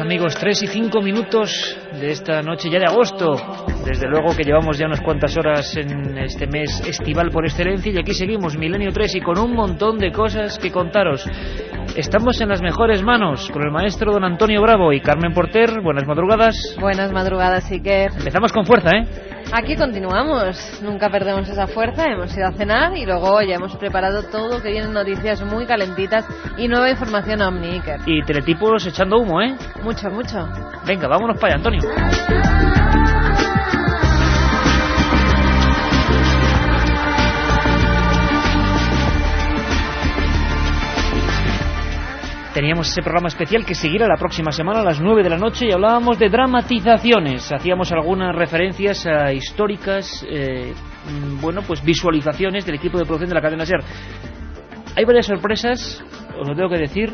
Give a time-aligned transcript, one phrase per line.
[0.00, 3.36] Amigos, 3 y 5 minutos de esta noche ya de agosto.
[3.84, 7.98] Desde luego que llevamos ya unas cuantas horas en este mes estival por excelencia y
[7.98, 11.24] aquí seguimos, Milenio 3 y con un montón de cosas que contaros.
[11.96, 15.80] Estamos en las mejores manos con el maestro don Antonio Bravo y Carmen Porter.
[15.82, 16.54] Buenas madrugadas.
[16.78, 18.12] Buenas madrugadas, Iker.
[18.18, 19.06] Empezamos con fuerza, ¿eh?
[19.50, 24.24] Aquí continuamos, nunca perdemos esa fuerza, hemos ido a cenar y luego ya hemos preparado
[24.24, 26.26] todo, que vienen noticias muy calentitas
[26.58, 28.00] y nueva información a Omni, Iker.
[28.04, 29.54] Y teletipos echando humo, ¿eh?
[29.82, 30.46] Mucho, mucho.
[30.84, 32.85] Venga, vámonos para allá, Antonio.
[42.56, 45.66] Teníamos ese programa especial que seguirá la próxima semana a las 9 de la noche
[45.66, 47.52] y hablábamos de dramatizaciones.
[47.52, 50.72] Hacíamos algunas referencias a históricas, eh,
[51.04, 53.80] mm, bueno, pues visualizaciones del equipo de producción de la cadena SER.
[54.96, 56.02] Hay varias sorpresas,
[56.40, 57.12] os lo tengo que decir.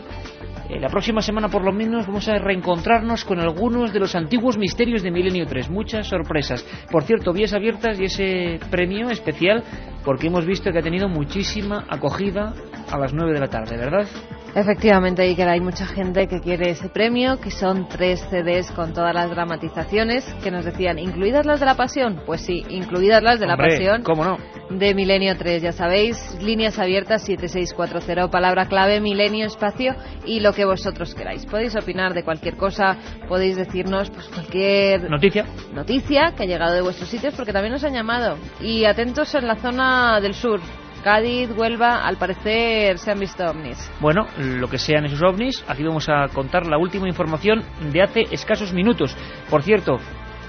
[0.70, 4.56] Eh, la próxima semana, por lo menos, vamos a reencontrarnos con algunos de los antiguos
[4.56, 5.70] misterios de Milenio 3.
[5.70, 6.64] Muchas sorpresas.
[6.88, 9.64] Por cierto, vías abiertas y ese premio especial,
[10.04, 12.54] porque hemos visto que ha tenido muchísima acogida
[12.88, 14.06] a las 9 de la tarde, ¿verdad?
[14.54, 19.14] Efectivamente, Iker, hay mucha gente que quiere ese premio, que son tres CDs con todas
[19.14, 22.20] las dramatizaciones, que nos decían, ¿incluidas las de la pasión?
[22.26, 24.02] Pues sí, incluidas las de Hombre, la pasión.
[24.02, 24.36] ¿Cómo no?
[24.68, 29.94] De Milenio 3, ya sabéis, líneas abiertas 7640, palabra clave, Milenio, espacio
[30.26, 31.46] y lo que vosotros queráis.
[31.46, 32.98] Podéis opinar de cualquier cosa,
[33.28, 35.46] podéis decirnos pues cualquier Noticia.
[35.72, 38.36] noticia que ha llegado de vuestros sitios porque también nos han llamado.
[38.60, 40.60] Y atentos en la zona del sur,
[41.02, 43.90] Cádiz, Huelva, al parecer se han visto ovnis.
[44.00, 48.20] Bueno, lo que sean esos ovnis, aquí vamos a contar la última información de hace
[48.30, 49.16] escasos minutos.
[49.50, 49.98] Por cierto,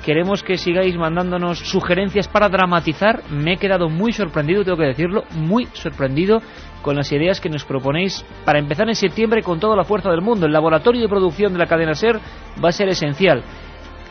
[0.05, 3.23] queremos que sigáis mandándonos sugerencias para dramatizar.
[3.31, 6.41] Me he quedado muy sorprendido, tengo que decirlo, muy sorprendido
[6.83, 10.21] con las ideas que nos proponéis para empezar en septiembre con toda la fuerza del
[10.21, 10.45] mundo.
[10.45, 12.19] El laboratorio de producción de la cadena SER
[12.63, 13.43] va a ser esencial.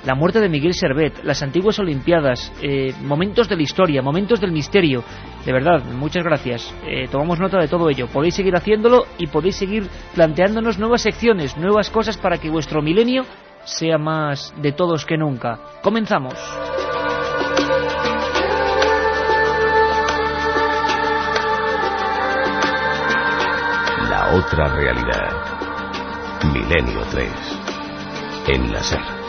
[0.05, 4.51] La muerte de Miguel Servet, las antiguas Olimpiadas, eh, momentos de la historia, momentos del
[4.51, 5.05] misterio.
[5.47, 6.75] De verdad, muchas gracias.
[6.85, 8.09] Eh, tomamos nota de todo ello.
[8.09, 13.25] Podéis seguir haciéndolo y podéis seguir planteándonos nuevas secciones, nuevas cosas para que vuestro milenio
[13.65, 15.61] sea más de todos que nunca.
[15.83, 16.35] Comenzamos.
[24.11, 25.31] La otra realidad.
[26.53, 27.31] Milenio 3.
[28.49, 29.22] En la SER.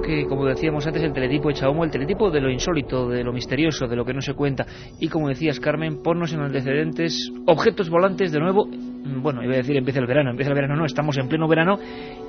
[0.00, 3.32] Que, como decíamos antes, el teletipo echa humo, el teletipo de lo insólito, de lo
[3.32, 4.66] misterioso, de lo que no se cuenta.
[5.00, 8.66] Y como decías, Carmen, ponnos en antecedentes objetos volantes de nuevo.
[8.66, 11.48] Mm, Bueno, iba a decir empieza el verano, empieza el verano, no, estamos en pleno
[11.48, 11.78] verano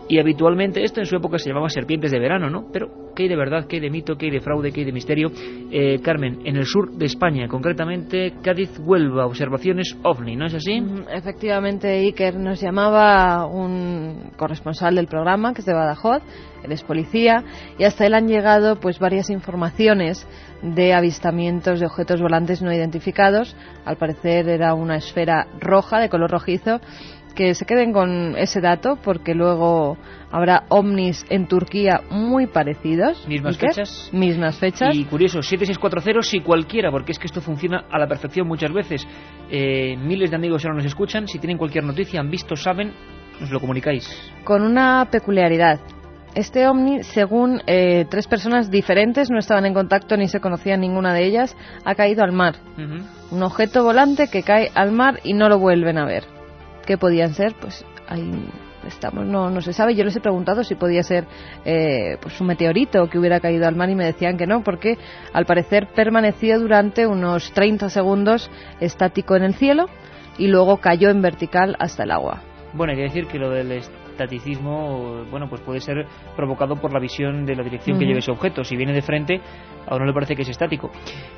[0.08, 2.68] y habitualmente esto en su época se llamaba serpientes de verano, ¿no?
[2.72, 4.86] Pero ¿qué hay de verdad, qué hay de mito, qué hay de fraude, qué hay
[4.86, 5.32] de misterio?
[5.72, 10.82] Eh, Carmen, en el sur de España, concretamente Cádiz-Huelva, observaciones OVNI, ¿no es así?
[11.12, 16.22] Efectivamente, Iker nos llamaba un corresponsal del programa, que es de Badajoz,
[16.64, 17.44] él es policía,
[17.78, 20.28] y hasta él han llegado pues varias informaciones
[20.62, 23.56] de avistamientos de objetos volantes no identificados.
[23.86, 26.80] Al parecer era una esfera roja, de color rojizo,
[27.38, 29.96] que se queden con ese dato porque luego
[30.32, 33.28] habrá ovnis en Turquía muy parecidos.
[33.28, 34.10] Mismas fechas.
[34.12, 34.96] Mismas fechas.
[34.96, 39.08] Y curioso, 7640 si cualquiera, porque es que esto funciona a la perfección muchas veces.
[39.52, 42.92] Eh, miles de amigos ahora nos escuchan, si tienen cualquier noticia, han visto, saben,
[43.40, 44.10] nos lo comunicáis.
[44.44, 45.80] Con una peculiaridad.
[46.34, 51.14] Este ovni, según eh, tres personas diferentes, no estaban en contacto ni se conocían ninguna
[51.14, 51.56] de ellas,
[51.86, 52.56] ha caído al mar.
[53.30, 56.37] Un objeto volante que cae al mar y no lo vuelven a ver.
[56.88, 57.54] ¿Qué podían ser?
[57.60, 58.32] Pues ahí
[58.88, 59.94] estamos, no, no se sabe.
[59.94, 61.26] Yo les he preguntado si podía ser
[61.66, 64.98] eh, pues un meteorito que hubiera caído al mar y me decían que no, porque
[65.34, 68.50] al parecer permaneció durante unos 30 segundos
[68.80, 69.88] estático en el cielo
[70.38, 72.42] y luego cayó en vertical hasta el agua.
[72.74, 73.70] Bueno, hay que decir que lo del
[74.18, 76.06] estaticismo, bueno, pues puede ser
[76.36, 78.64] provocado por la visión de la dirección que lleve ese objeto.
[78.64, 79.40] Si viene de frente,
[79.88, 80.92] a uno le parece que es estático.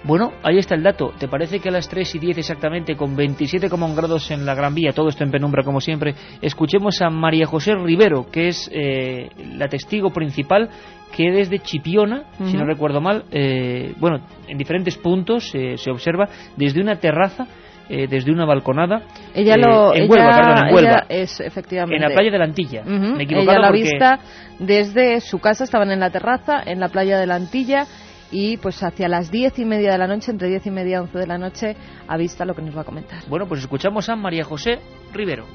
[0.03, 1.11] Bueno, ahí está el dato.
[1.19, 4.73] ¿Te parece que a las 3 y 10 exactamente, con 27,1 grados en la Gran
[4.73, 9.29] Vía, todo esto en penumbra como siempre, escuchemos a María José Rivero, que es eh,
[9.57, 10.69] la testigo principal
[11.15, 16.29] que desde Chipiona, si no recuerdo mal, eh, bueno, en diferentes puntos eh, se observa
[16.55, 17.47] desde una terraza
[17.89, 19.01] eh, desde una balconada.
[19.33, 21.05] Ella lo, en Huelva, perdón, en Huelva.
[21.09, 21.95] es efectivamente.
[21.95, 22.83] En la playa de la Antilla.
[22.83, 24.19] Me ella la vista
[24.59, 27.85] desde su casa, estaban en la terraza, en la playa de la Antilla
[28.31, 30.99] y pues hacia las diez y media de la noche, entre diez y media y
[30.99, 31.75] once de la noche,
[32.07, 33.19] ha visto lo que nos va a comentar.
[33.27, 34.79] Bueno, pues escuchamos a María José
[35.11, 35.45] Rivero.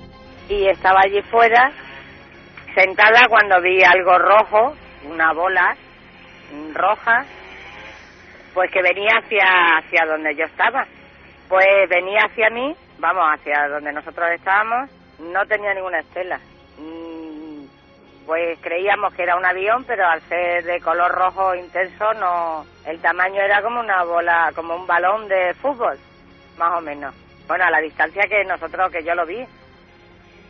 [0.49, 1.71] Y estaba allí fuera,
[2.75, 4.75] sentada cuando vi algo rojo,
[5.09, 5.77] una bola
[6.73, 7.25] roja,
[8.53, 10.85] pues que venía hacia, hacia donde yo estaba.
[11.49, 16.39] Pues venía hacia mí, vamos, hacia donde nosotros estábamos, no tenía ninguna estela.
[16.79, 17.67] Mm,
[18.27, 23.01] pues creíamos que era un avión, pero al ser de color rojo intenso, no, el
[23.01, 25.99] tamaño era como una bola, como un balón de fútbol,
[26.57, 27.15] más o menos.
[27.47, 29.45] Bueno, a la distancia que nosotros, que yo lo vi.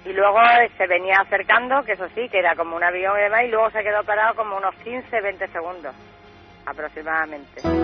[0.04, 0.38] Y luego
[0.76, 3.70] se venía acercando, que eso sí, que era como un avión y demás, y luego
[3.70, 5.94] se quedó parado como unos 15, 20 segundos
[6.66, 7.83] aproximadamente.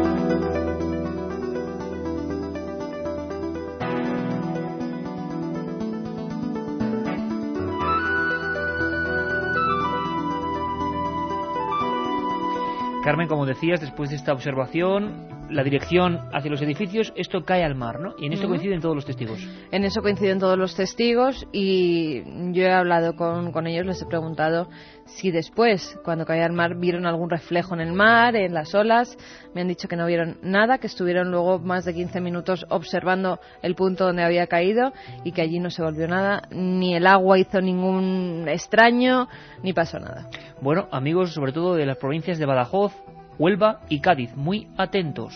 [13.10, 17.74] Carmen, como decías, después de esta observación, la dirección hacia los edificios, esto cae al
[17.74, 18.14] mar, ¿no?
[18.18, 19.46] Y en esto coinciden todos los testigos.
[19.70, 24.06] En eso coinciden todos los testigos y yo he hablado con, con ellos, les he
[24.06, 24.68] preguntado
[25.06, 29.16] si después, cuando cae al mar, vieron algún reflejo en el mar, en las olas.
[29.54, 33.40] Me han dicho que no vieron nada, que estuvieron luego más de 15 minutos observando
[33.62, 34.92] el punto donde había caído
[35.24, 39.28] y que allí no se volvió nada, ni el agua hizo ningún extraño,
[39.62, 40.28] ni pasó nada.
[40.60, 42.92] Bueno, amigos, sobre todo de las provincias de Badajoz,
[43.40, 45.32] Huelva y Cádiz, muy atentos.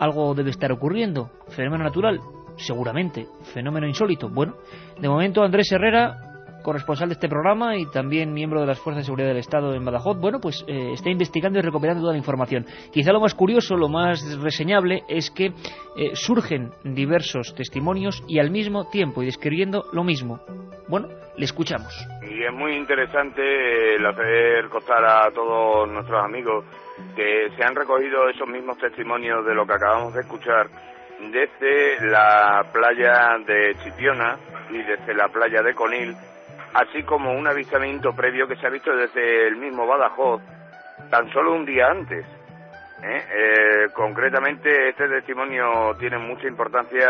[0.00, 1.30] Algo debe estar ocurriendo.
[1.50, 2.20] Fenómeno natural,
[2.56, 3.28] seguramente.
[3.54, 4.28] Fenómeno insólito.
[4.28, 4.56] Bueno,
[5.00, 6.29] de momento Andrés Herrera
[6.62, 9.84] corresponsal de este programa y también miembro de las Fuerzas de Seguridad del Estado en
[9.84, 12.66] Badajoz, bueno, pues eh, está investigando y recuperando toda la información.
[12.92, 18.50] Quizá lo más curioso, lo más reseñable, es que eh, surgen diversos testimonios y al
[18.50, 20.40] mismo tiempo y describiendo lo mismo.
[20.88, 21.94] Bueno, le escuchamos.
[22.22, 26.64] Y es muy interesante el hacer costar a todos nuestros amigos
[27.14, 30.66] que se han recogido esos mismos testimonios de lo que acabamos de escuchar
[31.28, 34.38] desde la playa de Chipiona
[34.70, 36.14] y desde la playa de Conil
[36.74, 40.42] así como un avistamiento previo que se ha visto desde el mismo Badajoz
[41.10, 42.24] tan solo un día antes.
[43.02, 43.24] ¿eh?
[43.32, 47.08] Eh, concretamente, este testimonio tiene mucha importancia,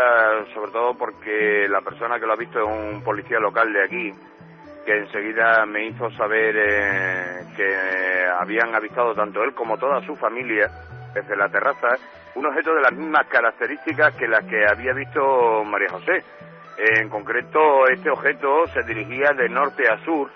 [0.53, 4.13] sobre todo porque la persona que lo ha visto es un policía local de aquí,
[4.85, 10.69] que enseguida me hizo saber eh, que habían avistado tanto él como toda su familia
[11.13, 11.97] desde la terraza
[12.33, 16.23] un objeto de las mismas características que las que había visto María José
[16.77, 20.29] en concreto, este objeto se dirigía de norte a sur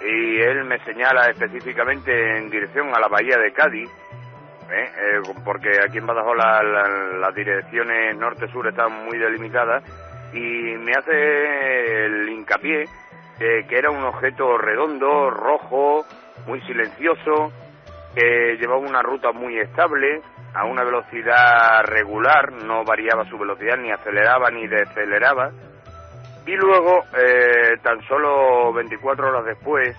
[0.00, 3.88] y él me señala específicamente en dirección a la bahía de Cádiz,
[4.70, 4.90] ¿eh?
[4.96, 9.84] Eh, porque aquí en Badajoz las direcciones norte-sur están muy delimitadas,
[10.32, 10.38] y
[10.78, 12.86] me hace el hincapié
[13.38, 16.04] de que era un objeto redondo, rojo,
[16.46, 17.52] muy silencioso,
[18.14, 20.20] que llevaba una ruta muy estable,
[20.54, 25.50] a una velocidad regular, no variaba su velocidad, ni aceleraba ni deceleraba,
[26.46, 29.96] Y luego, eh, tan solo 24 horas después,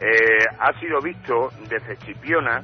[0.00, 2.60] eh, ha sido visto desde Chipiona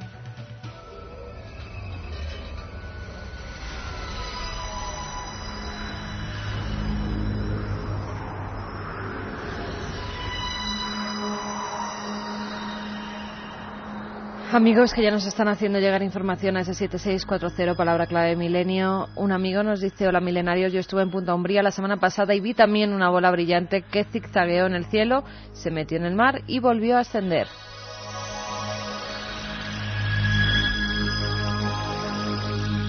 [14.51, 19.07] Amigos que ya nos están haciendo llegar información a ese 7640, palabra clave milenio.
[19.15, 22.39] Un amigo nos dice, hola milenarios, yo estuve en Punta Umbría la semana pasada y
[22.39, 26.41] vi también una bola brillante que zigzagueó en el cielo, se metió en el mar
[26.47, 27.45] y volvió a ascender.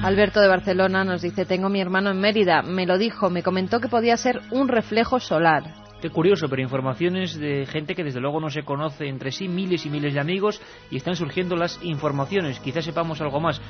[0.03, 3.81] Alberto de Barcelona nos dice, tengo mi hermano en Mérida, me lo dijo, me comentó
[3.81, 5.80] que podía ser un reflejo solar.
[6.01, 9.85] Qué curioso, pero informaciones de gente que desde luego no se conoce entre sí, miles
[9.85, 12.59] y miles de amigos, y están surgiendo las informaciones.
[12.61, 13.61] Quizás sepamos algo más.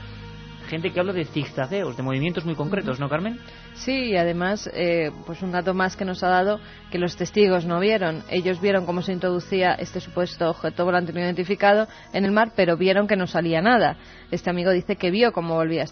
[0.68, 3.40] Gente que habla de zigzagueos, de movimientos muy concretos, ¿no, Carmen?
[3.74, 6.60] Sí, y además, eh, pues un dato más que nos ha dado
[6.92, 8.22] que los testigos no vieron.
[8.30, 12.76] Ellos vieron cómo se introducía este supuesto objeto volante no identificado en el mar, pero
[12.76, 13.96] vieron que no salía nada.
[14.30, 15.86] Este amigo dice que vio cómo volvía a.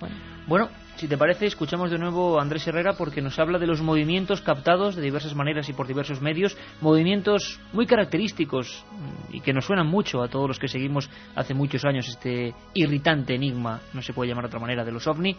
[0.00, 0.16] Bueno,
[0.48, 3.82] bueno si te parece, escuchamos de nuevo a Andrés Herrera porque nos habla de los
[3.82, 8.84] movimientos captados de diversas maneras y por diversos medios, movimientos muy característicos
[9.30, 13.34] y que nos suenan mucho a todos los que seguimos hace muchos años este irritante
[13.34, 15.36] enigma, no se puede llamar de otra manera, de los ovni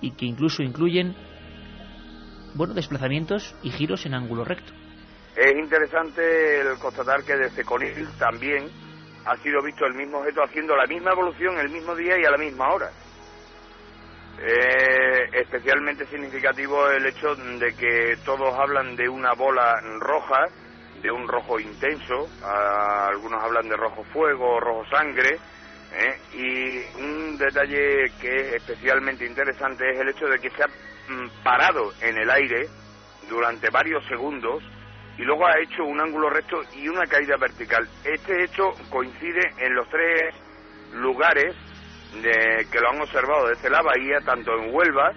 [0.00, 1.14] y que incluso incluyen
[2.54, 4.72] bueno, desplazamientos y giros en ángulo recto.
[5.36, 8.68] Es interesante el constatar que desde Conil también
[9.26, 12.30] ha sido visto el mismo objeto haciendo la misma evolución el mismo día y a
[12.30, 12.90] la misma hora.
[14.38, 20.46] Es especialmente significativo el hecho de que todos hablan de una bola roja,
[21.00, 25.38] de un rojo intenso, algunos hablan de rojo fuego, rojo sangre,
[25.94, 26.18] ¿eh?
[26.34, 31.42] y un detalle que es especialmente interesante es el hecho de que se ha mm,
[31.42, 32.68] parado en el aire
[33.28, 34.62] durante varios segundos
[35.16, 37.88] y luego ha hecho un ángulo recto y una caída vertical.
[38.04, 40.34] Este hecho coincide en los tres
[40.92, 41.54] lugares
[42.22, 45.12] de, que lo han observado desde la bahía, tanto en Huelva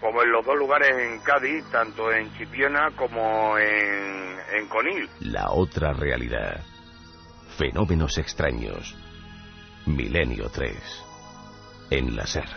[0.00, 5.08] como en los dos lugares en Cádiz, tanto en Chipiona como en, en Conil.
[5.20, 6.64] La otra realidad.
[7.58, 8.96] Fenómenos extraños.
[9.86, 11.04] Milenio 3.
[11.90, 12.48] En la SER.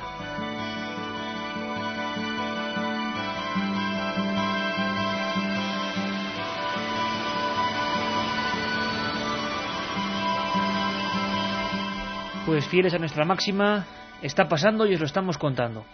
[12.46, 13.86] Pues fieles a nuestra máxima,
[14.22, 15.86] está pasando y os lo estamos contando.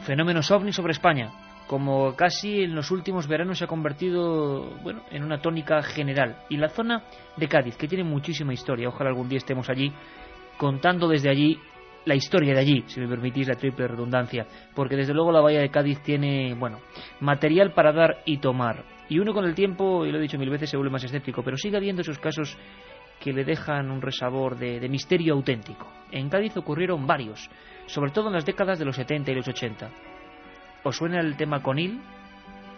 [0.00, 1.30] Fenómenos ovni sobre España,
[1.66, 6.38] como casi en los últimos veranos se ha convertido bueno, en una tónica general.
[6.48, 7.02] Y la zona
[7.36, 9.92] de Cádiz, que tiene muchísima historia, ojalá algún día estemos allí
[10.56, 11.58] contando desde allí
[12.06, 15.60] la historia de allí, si me permitís la triple redundancia, porque desde luego la bahía
[15.60, 16.80] de Cádiz tiene, bueno,
[17.20, 18.84] material para dar y tomar.
[19.10, 21.42] Y uno con el tiempo, y lo he dicho mil veces, se vuelve más escéptico,
[21.42, 22.56] pero sigue habiendo esos casos
[23.20, 25.86] que le dejan un resabor de, misterio auténtico.
[26.10, 27.48] En Cádiz ocurrieron varios,
[27.86, 29.90] sobre todo en las décadas de los 70 y los 80.
[30.82, 32.00] ¿Os suena el tema Conil?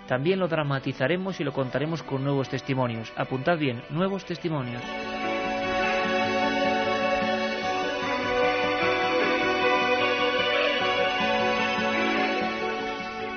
[0.07, 3.13] También lo dramatizaremos y lo contaremos con nuevos testimonios.
[3.17, 4.83] Apuntad bien, nuevos testimonios.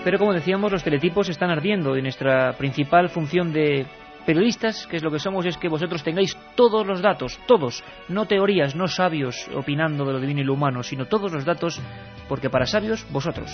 [0.08, 3.86] Pero como decíamos, los teletipos están ardiendo y nuestra principal función de
[4.28, 8.26] periodistas, que es lo que somos, es que vosotros tengáis todos los datos, todos, no
[8.26, 11.82] teorías, no sabios opinando de lo divino y lo humano, sino todos los datos,
[12.28, 13.50] porque para sabios, vosotros.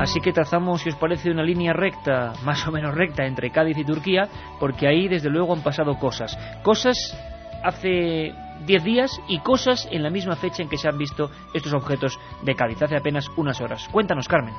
[0.00, 3.78] Así que trazamos, si os parece, una línea recta, más o menos recta, entre Cádiz
[3.78, 6.36] y Turquía, porque ahí desde luego han pasado cosas.
[6.64, 6.96] Cosas
[7.62, 8.34] hace
[8.66, 12.18] 10 días y cosas en la misma fecha en que se han visto estos objetos
[12.42, 13.86] de Cádiz, hace apenas unas horas.
[13.92, 14.54] Cuéntanos, Carmen.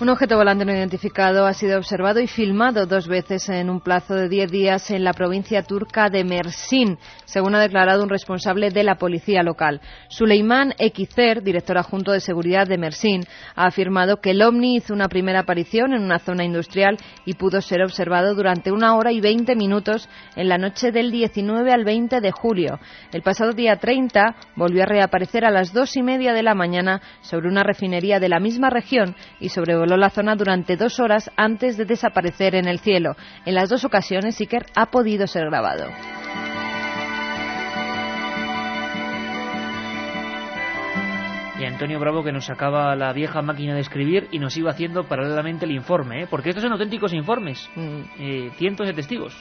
[0.00, 4.14] Un objeto volante no identificado ha sido observado y filmado dos veces en un plazo
[4.14, 8.84] de diez días en la provincia turca de Mersin, según ha declarado un responsable de
[8.84, 9.80] la policía local.
[10.08, 13.24] Suleiman Ekizer, director adjunto de seguridad de Mersin,
[13.56, 17.60] ha afirmado que el ovni hizo una primera aparición en una zona industrial y pudo
[17.60, 22.20] ser observado durante una hora y veinte minutos en la noche del 19 al 20
[22.20, 22.78] de julio.
[23.12, 27.02] El pasado día 30 volvió a reaparecer a las dos y media de la mañana
[27.22, 31.76] sobre una refinería de la misma región y sobre la zona durante dos horas antes
[31.76, 33.16] de desaparecer en el cielo.
[33.44, 35.86] En las dos ocasiones, Iker ha podido ser grabado.
[41.58, 45.08] Y Antonio Bravo que nos sacaba la vieja máquina de escribir y nos iba haciendo
[45.08, 46.26] paralelamente el informe, ¿eh?
[46.30, 48.00] porque estos son auténticos informes, mm.
[48.20, 49.36] eh, cientos de testigos.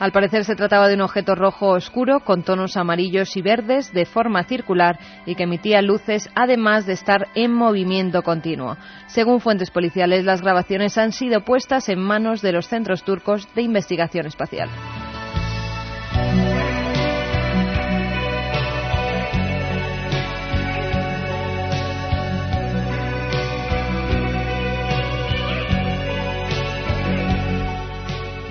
[0.00, 4.06] Al parecer se trataba de un objeto rojo oscuro con tonos amarillos y verdes de
[4.06, 8.78] forma circular y que emitía luces además de estar en movimiento continuo.
[9.08, 13.60] Según fuentes policiales, las grabaciones han sido puestas en manos de los centros turcos de
[13.60, 14.70] investigación espacial.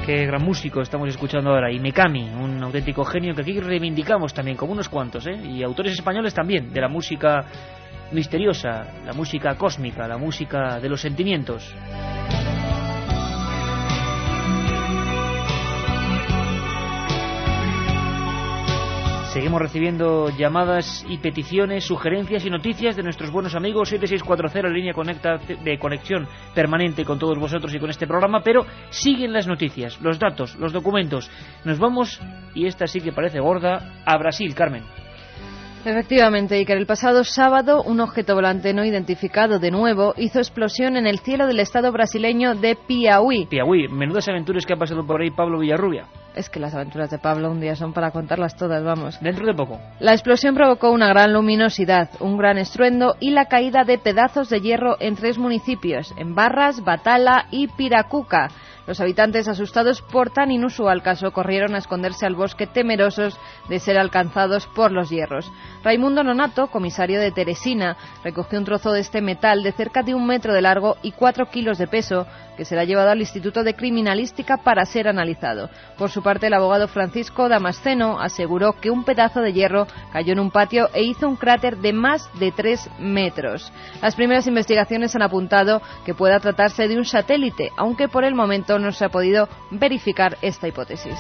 [0.10, 4.58] Qué gran músico estamos escuchando ahora, y Mekami, un auténtico genio que aquí reivindicamos también,
[4.58, 5.36] como unos cuantos, ¿eh?
[5.36, 7.46] y autores españoles también, de la música
[8.12, 11.72] misteriosa, la música cósmica, la música de los sentimientos.
[19.34, 25.38] Seguimos recibiendo llamadas y peticiones, sugerencias y noticias de nuestros buenos amigos 7640 línea conecta
[25.38, 30.18] de conexión permanente con todos vosotros y con este programa, pero siguen las noticias, los
[30.18, 31.30] datos, los documentos.
[31.64, 32.20] Nos vamos,
[32.56, 34.84] y esta sí que parece gorda, a Brasil, Carmen.
[35.86, 40.98] Efectivamente, y que el pasado sábado un objeto volante no identificado de nuevo hizo explosión
[40.98, 43.46] en el cielo del estado brasileño de Piauí.
[43.46, 46.08] Piauí, menudas aventuras que ha pasado por ahí Pablo Villarrubia.
[46.36, 49.20] Es que las aventuras de Pablo un día son para contarlas todas, vamos.
[49.20, 49.80] Dentro de poco.
[50.00, 54.62] La explosión provocó una gran luminosidad, un gran estruendo y la caída de pedazos de
[54.62, 58.50] hierro en tres municipios, en Barras, Batala y Piracuca.
[58.90, 64.00] Los habitantes, asustados por tan inusual caso, corrieron a esconderse al bosque temerosos de ser
[64.00, 65.52] alcanzados por los hierros.
[65.84, 70.26] Raimundo Nonato, comisario de Teresina, recogió un trozo de este metal de cerca de un
[70.26, 72.26] metro de largo y cuatro kilos de peso,
[72.60, 75.70] que será llevado al Instituto de Criminalística para ser analizado.
[75.98, 80.42] Por su parte, el abogado Francisco Damasceno aseguró que un pedazo de hierro cayó en
[80.42, 83.72] un patio e hizo un cráter de más de tres metros.
[84.02, 88.78] Las primeras investigaciones han apuntado que pueda tratarse de un satélite, aunque por el momento
[88.78, 91.16] no se ha podido verificar esta hipótesis.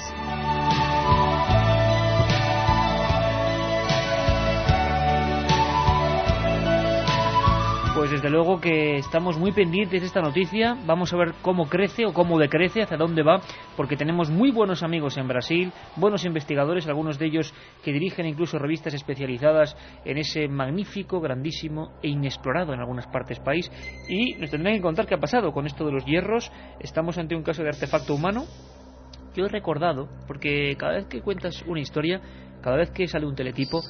[7.99, 10.77] Pues desde luego que estamos muy pendientes de esta noticia.
[10.85, 13.41] Vamos a ver cómo crece o cómo decrece, hacia dónde va,
[13.75, 17.53] porque tenemos muy buenos amigos en Brasil, buenos investigadores, algunos de ellos
[17.83, 19.75] que dirigen incluso revistas especializadas
[20.05, 23.69] en ese magnífico, grandísimo e inexplorado en algunas partes país.
[24.07, 26.49] Y nos tendrán que contar qué ha pasado con esto de los hierros.
[26.79, 28.45] Estamos ante un caso de artefacto humano.
[29.35, 32.21] Yo he recordado, porque cada vez que cuentas una historia,
[32.61, 33.81] cada vez que sale un teletipo,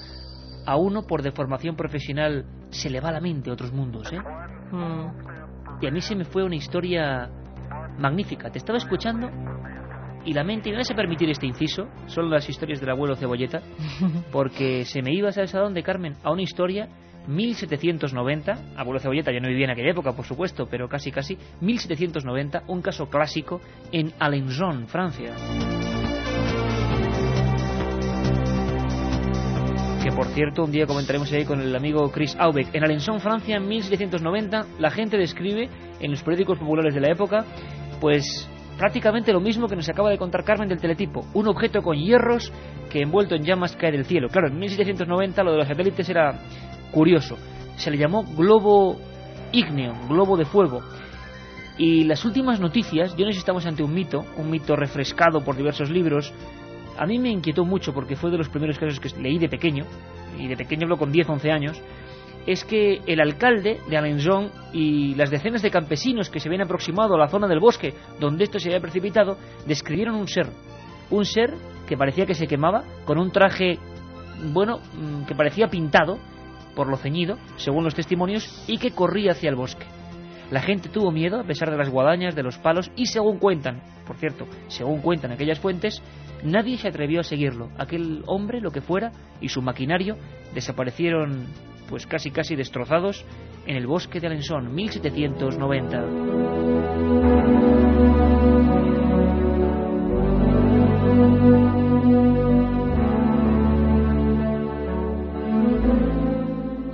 [0.69, 4.19] a uno por deformación profesional se le va la mente a otros mundos, ¿eh?
[5.81, 7.27] Y a mí se me fue una historia
[7.97, 8.51] magnífica.
[8.51, 9.31] Te estaba escuchando
[10.25, 13.15] y la mente, y me vas a permitir este inciso, son las historias del abuelo
[13.15, 13.63] Cebolleta,
[14.31, 16.13] porque se me iba, ¿sabes a dónde, Carmen?
[16.23, 16.87] A una historia
[17.25, 22.65] 1790, abuelo Cebolleta ya no vivía en aquella época, por supuesto, pero casi casi, 1790,
[22.67, 23.59] un caso clásico
[23.91, 25.33] en Alençon, Francia.
[30.19, 32.75] Por cierto un día comentaremos ahí con el amigo Chris Aubeck.
[32.75, 35.69] En Alençon, Francia, en 1790, la gente describe
[36.01, 37.45] en los periódicos populares de la época,
[38.01, 41.95] pues prácticamente lo mismo que nos acaba de contar Carmen del teletipo, un objeto con
[41.95, 42.51] hierros
[42.89, 44.27] que envuelto en llamas cae del cielo.
[44.27, 46.37] Claro, en 1790 lo de los satélites era
[46.91, 47.37] curioso.
[47.77, 48.97] Se le llamó globo
[49.53, 50.81] ígneo, globo de fuego.
[51.77, 55.89] Y las últimas noticias, yo no estamos ante un mito, un mito refrescado por diversos
[55.89, 56.33] libros,
[56.99, 59.85] a mí me inquietó mucho porque fue de los primeros casos que leí de pequeño,
[60.37, 61.81] y de pequeño hablo con 10, 11 años,
[62.45, 67.15] es que el alcalde de Alençon y las decenas de campesinos que se habían aproximado
[67.15, 70.47] a la zona del bosque donde esto se había precipitado, describieron un ser,
[71.09, 71.53] un ser
[71.87, 73.77] que parecía que se quemaba con un traje,
[74.51, 76.17] bueno, mm, que parecía pintado
[76.75, 79.85] por lo ceñido, según los testimonios, y que corría hacia el bosque.
[80.51, 83.81] La gente tuvo miedo a pesar de las guadañas, de los palos, y según cuentan,
[84.05, 86.01] por cierto, según cuentan aquellas fuentes,
[86.43, 87.69] Nadie se atrevió a seguirlo.
[87.77, 90.17] Aquel hombre, lo que fuera, y su maquinario
[90.53, 91.45] desaparecieron,
[91.89, 93.25] pues casi casi destrozados,
[93.65, 96.05] en el bosque de Alençon, 1790.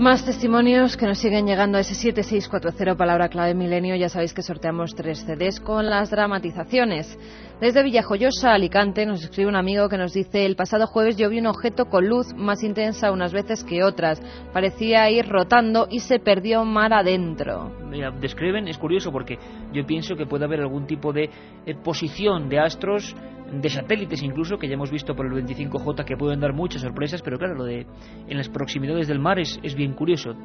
[0.06, 3.96] Más testimonios que nos siguen llegando a ese 7640 palabra clave milenio.
[3.96, 7.18] Ya sabéis que sorteamos tres CDs con las dramatizaciones.
[7.62, 11.40] Desde Villajoyosa, Alicante, nos escribe un amigo que nos dice el pasado jueves yo vi
[11.40, 14.22] un objeto con luz más intensa unas veces que otras.
[14.52, 17.72] Parecía ir rotando y se perdió mar adentro.
[17.90, 19.40] Mira, describen, es curioso porque
[19.72, 21.30] yo pienso que puede haber algún tipo de
[21.66, 23.16] eh, posición de astros
[23.50, 27.22] de satélites incluso, que ya hemos visto por el 25J que pueden dar muchas sorpresas,
[27.22, 27.88] pero claro, lo de
[28.28, 30.36] en las proximidades del mar es, es bien curioso.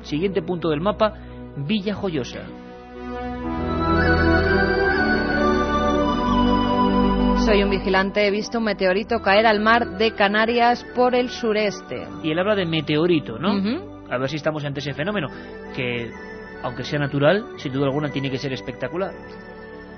[0.00, 1.14] Siguiente punto del mapa,
[1.58, 2.65] Villa Joyosa.
[7.46, 12.08] Soy un vigilante, he visto un meteorito caer al mar de Canarias por el sureste.
[12.24, 13.52] Y él habla de meteorito, ¿no?
[14.10, 15.28] A ver si estamos ante ese fenómeno,
[15.72, 16.10] que
[16.64, 19.12] aunque sea natural, sin duda alguna tiene que ser espectacular.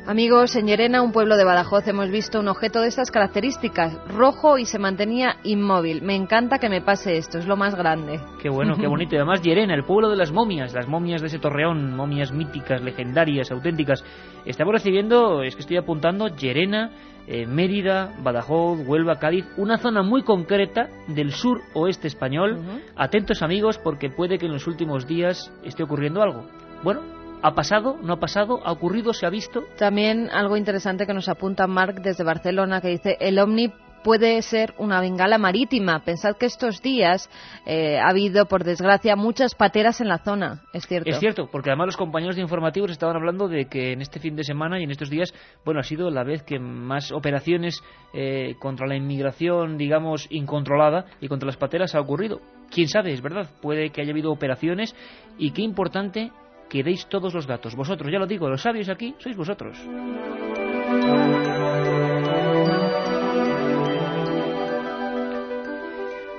[0.07, 4.59] Amigos, en Llerena, un pueblo de Badajoz, hemos visto un objeto de estas características, rojo
[4.59, 6.03] y se mantenía inmóvil.
[6.03, 8.21] Me encanta que me pase esto, es lo más grande.
[8.43, 9.15] Qué bueno, qué bonito.
[9.15, 12.83] Y además Llerena, el pueblo de las momias, las momias de ese torreón, momias míticas,
[12.83, 14.05] legendarias, auténticas.
[14.45, 16.91] Estamos recibiendo, es que estoy apuntando, Llerena,
[17.29, 22.59] eh, Mérida, Badajoz, Huelva, Cádiz, una zona muy concreta del sur oeste español.
[22.97, 26.47] Atentos amigos porque puede que en los últimos días esté ocurriendo algo.
[26.83, 27.03] Bueno,
[27.41, 27.97] ¿Ha pasado?
[28.03, 28.59] ¿No ha pasado?
[28.65, 29.13] ¿Ha ocurrido?
[29.13, 29.63] ¿Se ha visto?
[29.79, 34.75] También algo interesante que nos apunta Marc desde Barcelona, que dice, el Omni puede ser
[34.79, 36.01] una bengala marítima.
[36.05, 37.29] Pensad que estos días
[37.67, 40.63] eh, ha habido, por desgracia, muchas pateras en la zona.
[40.73, 41.11] Es cierto.
[41.11, 44.37] Es cierto, porque además los compañeros de informativos estaban hablando de que en este fin
[44.37, 45.33] de semana y en estos días,
[45.65, 47.83] bueno, ha sido la vez que más operaciones
[48.13, 52.41] eh, contra la inmigración, digamos, incontrolada y contra las pateras ha ocurrido.
[52.71, 54.95] Quién sabe, es verdad, puede que haya habido operaciones
[55.39, 56.31] y qué importante
[56.69, 57.75] que deis todos los datos.
[57.75, 59.79] Vosotros, ya lo digo, los sabios aquí sois vosotros.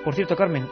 [0.09, 0.67] Por cierto, Carmen,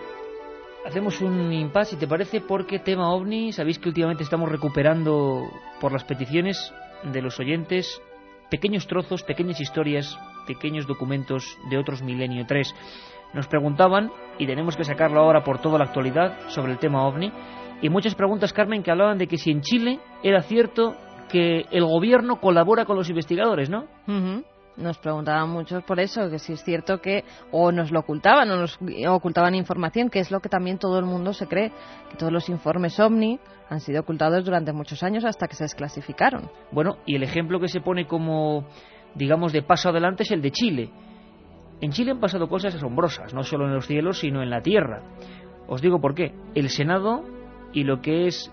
[0.84, 5.44] hacemos un impasse, si te parece, porque tema ovni, sabéis que últimamente estamos recuperando
[5.80, 6.74] por las peticiones
[7.04, 8.02] de los oyentes
[8.50, 12.74] pequeños trozos, pequeñas historias, pequeños documentos de otros Milenio 3.
[13.36, 17.32] Nos preguntaban, y tenemos que sacarlo ahora por toda la actualidad, sobre el tema ovni,
[17.84, 20.96] y muchas preguntas, Carmen, que hablaban de que si en Chile era cierto
[21.30, 23.86] que el gobierno colabora con los investigadores, ¿no?
[24.78, 28.58] Nos preguntaban muchos por eso, que si es cierto que o nos lo ocultaban o
[28.58, 31.72] nos ocultaban información, que es lo que también todo el mundo se cree,
[32.12, 36.52] que todos los informes OVNI han sido ocultados durante muchos años hasta que se desclasificaron.
[36.72, 38.68] Bueno, y el ejemplo que se pone como,
[39.16, 40.92] digamos, de paso adelante es el de Chile.
[41.82, 45.02] En Chile han pasado cosas asombrosas, no solo en los cielos, sino en la tierra.
[45.68, 46.34] Os digo por qué.
[46.54, 47.24] El Senado
[47.74, 48.52] y lo que es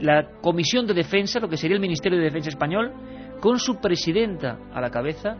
[0.00, 2.92] la Comisión de Defensa, lo que sería el Ministerio de Defensa español,
[3.40, 5.36] con su presidenta a la cabeza,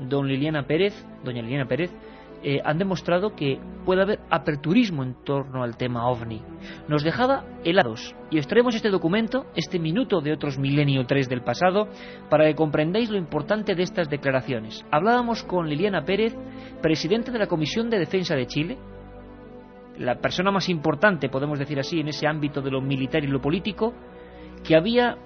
[0.00, 1.90] don Liliana Pérez, doña Liliana Pérez,
[2.44, 6.42] eh, han demostrado que puede haber aperturismo en torno al tema ovni.
[6.88, 11.42] Nos dejaba helados y os traemos este documento, este minuto de otros milenio 3 del
[11.42, 11.88] pasado,
[12.28, 14.84] para que comprendáis lo importante de estas declaraciones.
[14.90, 16.34] Hablábamos con Liliana Pérez,
[16.80, 18.78] presidenta de la Comisión de Defensa de Chile,
[19.98, 23.40] la persona más importante, podemos decir así, en ese ámbito de lo militar y lo
[23.40, 23.94] político,
[24.64, 25.16] que había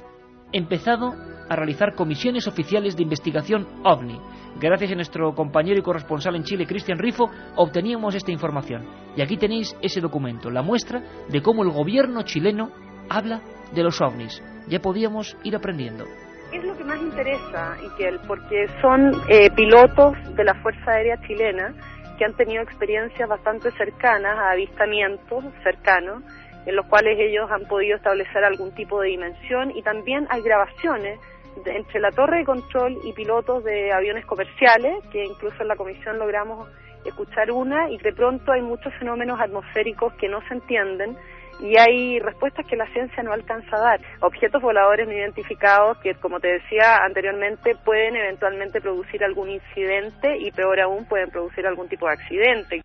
[0.52, 1.14] empezado
[1.48, 4.20] a realizar comisiones oficiales de investigación OVNI.
[4.61, 8.87] Gracias a nuestro compañero y corresponsal en Chile, Cristian Rifo, obteníamos esta información.
[9.16, 12.70] Y aquí tenéis ese documento, la muestra de cómo el gobierno chileno
[13.09, 13.40] habla
[13.74, 14.42] de los OVNIs.
[14.68, 16.04] Ya podíamos ir aprendiendo.
[16.52, 21.20] Es lo que más interesa, y que porque son eh, pilotos de la Fuerza Aérea
[21.26, 21.74] Chilena
[22.16, 26.22] que han tenido experiencias bastante cercanas a avistamientos cercanos
[26.66, 31.18] en los cuales ellos han podido establecer algún tipo de dimensión y también hay grabaciones
[31.64, 36.18] entre la torre de control y pilotos de aviones comerciales, que incluso en la comisión
[36.18, 36.68] logramos
[37.05, 41.16] escuchar una, y de pronto hay muchos fenómenos atmosféricos que no se entienden
[41.61, 44.00] y hay respuestas que la ciencia no alcanza a dar.
[44.20, 50.50] Objetos voladores no identificados que, como te decía anteriormente, pueden eventualmente producir algún incidente y
[50.50, 52.83] peor aún pueden producir algún tipo de accidente.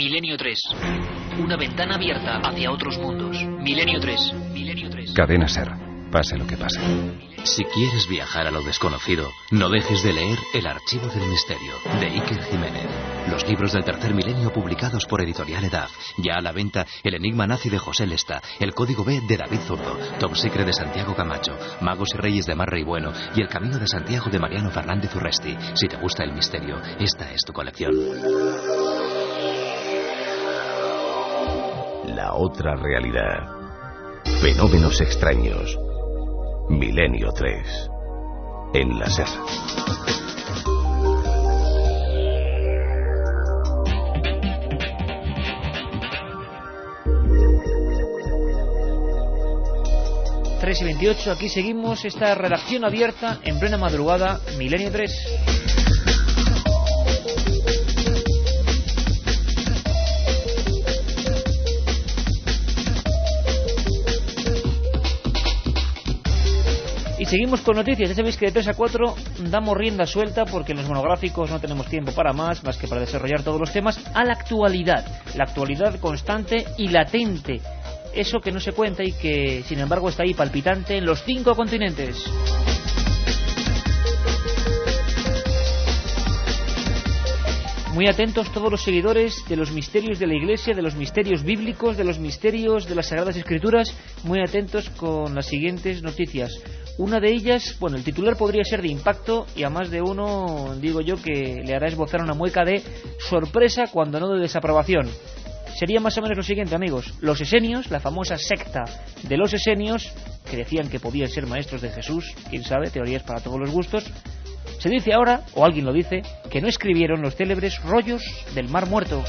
[0.00, 0.58] Milenio 3.
[1.40, 3.36] Una ventana abierta hacia otros mundos.
[3.44, 4.32] Milenio 3.
[4.50, 5.12] Milenio 3.
[5.12, 5.68] Cadena Ser.
[6.10, 6.80] Pase lo que pase.
[7.44, 12.06] Si quieres viajar a lo desconocido, no dejes de leer El Archivo del Misterio, de
[12.06, 12.86] Iker Jiménez.
[13.30, 15.88] Los libros del tercer milenio publicados por Editorial Edad.
[16.16, 19.60] Ya a la venta El Enigma Nazi de José Lesta, El Código B de David
[19.66, 23.48] Zurdo, Top Secret de Santiago Camacho, Magos y Reyes de Marra y Bueno y El
[23.48, 25.54] Camino de Santiago de Mariano Fernández Urresti.
[25.74, 27.90] Si te gusta el misterio, esta es tu colección.
[32.14, 33.46] La otra realidad.
[34.42, 35.78] Fenómenos extraños.
[36.68, 37.90] Milenio 3.
[38.74, 39.26] En la SER.
[50.60, 55.59] Tres y 28, aquí seguimos esta redacción abierta en plena madrugada, Milenio 3.
[67.30, 68.08] Seguimos con noticias.
[68.08, 69.14] Ya sabéis que de 3 a 4
[69.50, 73.00] damos rienda suelta porque en los monográficos no tenemos tiempo para más, más que para
[73.00, 75.06] desarrollar todos los temas, a la actualidad.
[75.36, 77.60] La actualidad constante y latente.
[78.12, 81.54] Eso que no se cuenta y que, sin embargo, está ahí palpitante en los cinco
[81.54, 82.16] continentes.
[87.94, 91.96] Muy atentos todos los seguidores de los misterios de la Iglesia, de los misterios bíblicos,
[91.96, 93.92] de los misterios de las Sagradas Escrituras,
[94.24, 96.50] muy atentos con las siguientes noticias.
[97.00, 100.74] Una de ellas, bueno, el titular podría ser de impacto y a más de uno
[100.78, 102.82] digo yo que le hará esbozar una mueca de
[103.18, 105.08] sorpresa cuando no de desaprobación.
[105.78, 107.14] Sería más o menos lo siguiente, amigos.
[107.22, 108.84] Los esenios, la famosa secta
[109.22, 110.12] de los esenios,
[110.50, 114.04] que decían que podían ser maestros de Jesús, quién sabe, teorías para todos los gustos,
[114.78, 118.22] se dice ahora, o alguien lo dice, que no escribieron los célebres rollos
[118.54, 119.24] del Mar Muerto.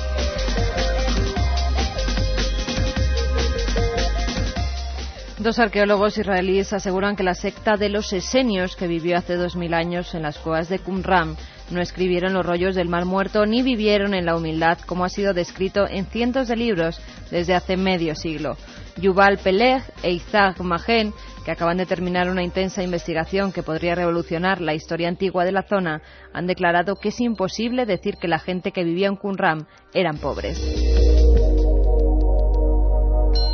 [5.41, 9.73] Dos arqueólogos israelíes aseguran que la secta de los esenios, que vivió hace dos mil
[9.73, 11.35] años en las cuevas de Qumran,
[11.71, 15.33] no escribieron los rollos del Mar Muerto ni vivieron en la humildad como ha sido
[15.33, 17.01] descrito en cientos de libros
[17.31, 18.55] desde hace medio siglo.
[18.97, 21.11] Yuval Peleg e Isaac Magen,
[21.43, 25.63] que acaban de terminar una intensa investigación que podría revolucionar la historia antigua de la
[25.63, 30.19] zona, han declarado que es imposible decir que la gente que vivía en Qumran eran
[30.19, 30.61] pobres.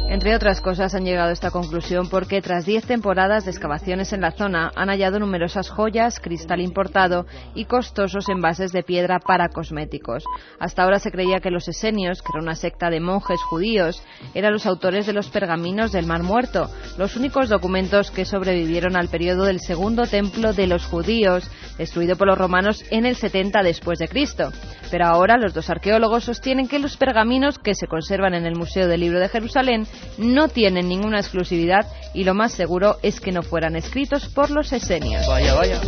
[0.09, 4.21] Entre otras cosas han llegado a esta conclusión porque tras diez temporadas de excavaciones en
[4.21, 10.23] la zona han hallado numerosas joyas, cristal importado y costosos envases de piedra para cosméticos.
[10.59, 14.01] Hasta ahora se creía que los esenios, que era una secta de monjes judíos,
[14.33, 19.09] eran los autores de los pergaminos del Mar Muerto, los únicos documentos que sobrevivieron al
[19.09, 23.99] periodo del segundo templo de los judíos, destruido por los romanos en el 70 después
[23.99, 24.53] de Cristo.
[24.89, 28.87] Pero ahora los dos arqueólogos sostienen que los pergaminos que se conservan en el Museo
[28.87, 29.85] del Libro de Jerusalén
[30.17, 34.71] no tienen ninguna exclusividad y lo más seguro es que no fueran escritos por los
[34.71, 35.27] esenios.
[35.27, 35.81] Vaya, vaya.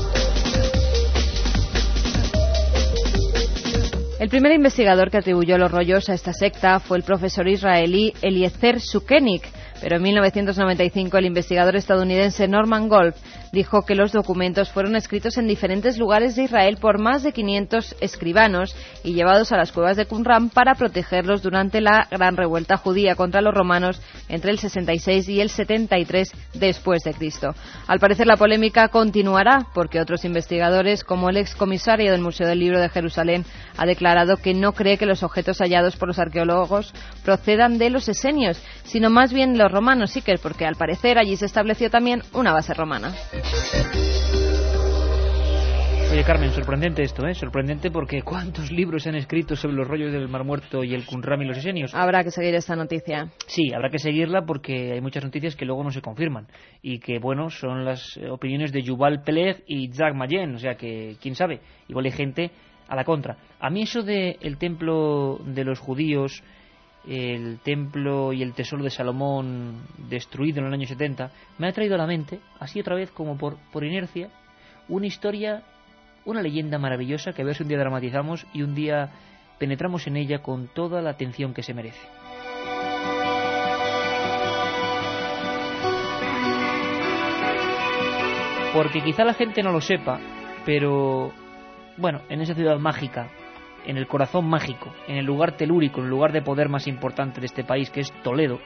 [4.20, 8.82] El primer investigador que atribuyó los rollos a esta secta fue el profesor israelí Eliezer
[8.82, 9.48] Sukenik,
[9.82, 13.16] pero en 1995 el investigador estadounidense Norman Golf
[13.52, 17.96] dijo que los documentos fueron escritos en diferentes lugares de Israel por más de 500
[18.02, 23.16] escribanos y llevados a las cuevas de Qumran para protegerlos durante la gran revuelta judía
[23.16, 27.54] contra los romanos entre el 66 y el 73 después de Cristo.
[27.88, 32.80] Al parecer la polémica continuará porque otros investigadores, como el excomisario del Museo del Libro
[32.80, 33.46] de Jerusalén,
[33.78, 38.08] ha declarado que no cree que los objetos hallados por los arqueólogos procedan de los
[38.10, 42.22] esenios, sino más bien los romanos, sí que porque al parecer allí se estableció también
[42.34, 43.14] una base romana.
[46.12, 47.36] Oye, Carmen, sorprendente esto, ¿eh?
[47.36, 51.06] Sorprendente porque ¿cuántos libros se han escrito sobre los rollos del Mar Muerto y el
[51.06, 51.94] Qumran y los esenios?
[51.94, 53.32] Habrá que seguir esta noticia.
[53.46, 56.48] Sí, habrá que seguirla porque hay muchas noticias que luego no se confirman
[56.82, 61.16] y que, bueno, son las opiniones de Yuval Peleg y Zach Mayen, o sea que,
[61.22, 62.52] quién sabe, igual hay gente
[62.88, 63.38] a la contra.
[63.60, 66.44] A mí eso de el templo de los judíos
[67.10, 71.96] el templo y el tesoro de Salomón destruido en el año 70, me ha traído
[71.96, 74.30] a la mente, así otra vez como por, por inercia,
[74.88, 75.64] una historia,
[76.26, 79.10] una leyenda maravillosa que a ver si un día dramatizamos y un día
[79.58, 82.08] penetramos en ella con toda la atención que se merece.
[88.72, 90.20] Porque quizá la gente no lo sepa,
[90.64, 91.34] pero
[91.98, 93.32] bueno, en esa ciudad mágica
[93.86, 97.40] en el corazón mágico, en el lugar telúrico, en el lugar de poder más importante
[97.40, 98.60] de este país, que es Toledo,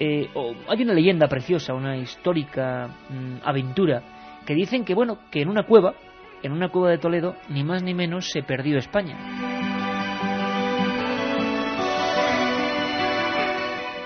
[0.00, 0.28] eh,
[0.68, 4.02] hay una leyenda preciosa, una histórica mm, aventura,
[4.46, 5.94] que dicen que, bueno, que en una cueva,
[6.42, 9.16] en una cueva de Toledo, ni más ni menos se perdió España.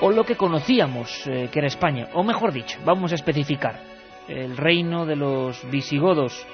[0.01, 3.81] O lo que conocíamos eh, que era España, o mejor dicho, vamos a especificar,
[4.29, 6.47] el reino de los visigodos,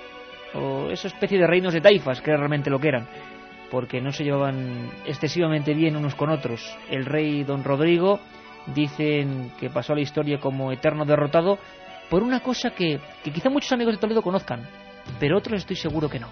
[0.54, 3.06] o esa especie de reinos de taifas, que era realmente lo que eran
[3.70, 6.76] porque no se llevaban excesivamente bien unos con otros.
[6.90, 8.20] El rey don Rodrigo
[8.74, 11.58] dicen que pasó a la historia como eterno derrotado
[12.10, 14.66] por una cosa que, que quizá muchos amigos de Toledo conozcan,
[15.20, 16.28] pero otros estoy seguro que no.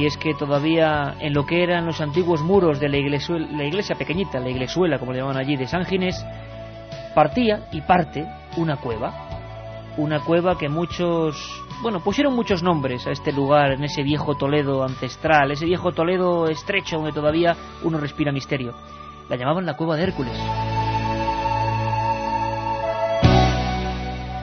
[0.00, 3.64] y es que todavía en lo que eran los antiguos muros de la iglesia, la
[3.64, 6.24] iglesia pequeñita, la iglesuela, como le llaman allí, de San Ginés,
[7.14, 9.12] partía y parte una cueva.
[9.98, 11.36] Una cueva que muchos
[11.82, 16.46] bueno, pusieron muchos nombres a este lugar, en ese viejo Toledo ancestral, ese viejo Toledo
[16.46, 18.74] estrecho donde todavía uno respira misterio.
[19.30, 20.36] La llamaban la cueva de Hércules.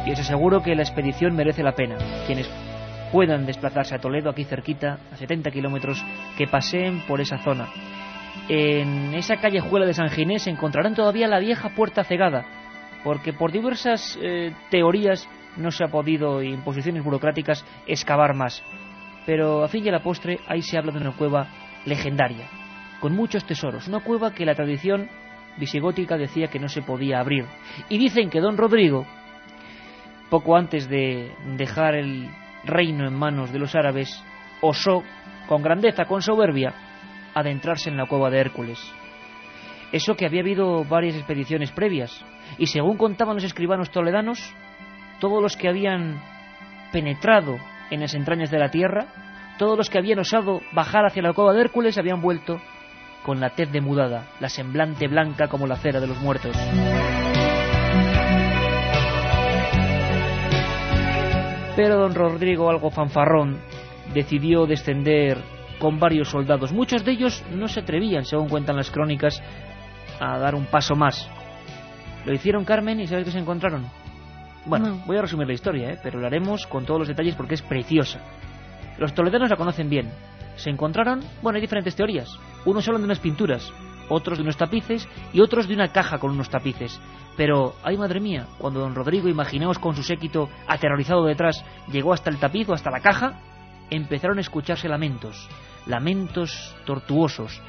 [0.06, 1.98] Y os aseguro que la expedición merece la pena.
[2.26, 2.50] Quienes
[3.12, 6.04] puedan desplazarse a Toledo, aquí cerquita, a 70 kilómetros,
[6.38, 7.68] que paseen por esa zona.
[8.50, 12.46] En esa callejuela de San Ginés encontrarán todavía la vieja puerta cegada,
[13.04, 18.64] porque por diversas eh, teorías no se ha podido, y imposiciones burocráticas, excavar más.
[19.26, 21.48] Pero a fin y a la postre, ahí se habla de una cueva
[21.86, 22.48] legendaria,
[23.00, 25.10] con muchos tesoros, una cueva que la tradición
[25.58, 27.46] visigótica decía que no se podía abrir.
[27.90, 29.06] Y dicen que don Rodrigo,
[30.30, 32.30] poco antes de dejar el
[32.64, 34.24] reino en manos de los árabes,
[34.62, 35.04] osó,
[35.48, 36.74] con grandeza, con soberbia,
[37.34, 38.80] adentrarse en la cueva de Hércules.
[39.92, 42.26] Eso que había habido varias expediciones previas,
[42.58, 44.54] y según contaban los escribanos toledanos,
[45.20, 46.22] todos los que habían
[46.92, 47.58] penetrado
[47.90, 49.08] en las entrañas de la tierra,
[49.58, 52.60] todos los que habían osado bajar hacia la cueva de Hércules habían vuelto
[53.24, 56.56] con la tez demudada, la semblante blanca como la cera de los muertos.
[61.76, 63.60] Pero don Rodrigo, algo fanfarrón,
[64.14, 65.38] decidió descender
[65.80, 66.72] con varios soldados.
[66.72, 69.44] Muchos de ellos no se atrevían, según cuentan las crónicas,
[70.20, 71.30] a dar un paso más.
[72.26, 73.86] Lo hicieron Carmen y ¿sabes qué se encontraron?
[74.68, 76.00] Bueno, voy a resumir la historia, ¿eh?
[76.04, 78.20] pero lo haremos con todos los detalles porque es preciosa.
[78.98, 80.10] Los toledanos la conocen bien,
[80.58, 82.38] se encontraron, bueno, hay diferentes teorías.
[82.66, 83.72] Unos hablan de unas pinturas,
[84.10, 87.00] otros de unos tapices y otros de una caja con unos tapices.
[87.38, 92.30] Pero, ay madre mía, cuando don Rodrigo, imaginaos con su séquito aterrorizado detrás, llegó hasta
[92.30, 93.40] el tapiz o hasta la caja,
[93.90, 95.48] empezaron a escucharse lamentos,
[95.86, 97.62] lamentos tortuosos,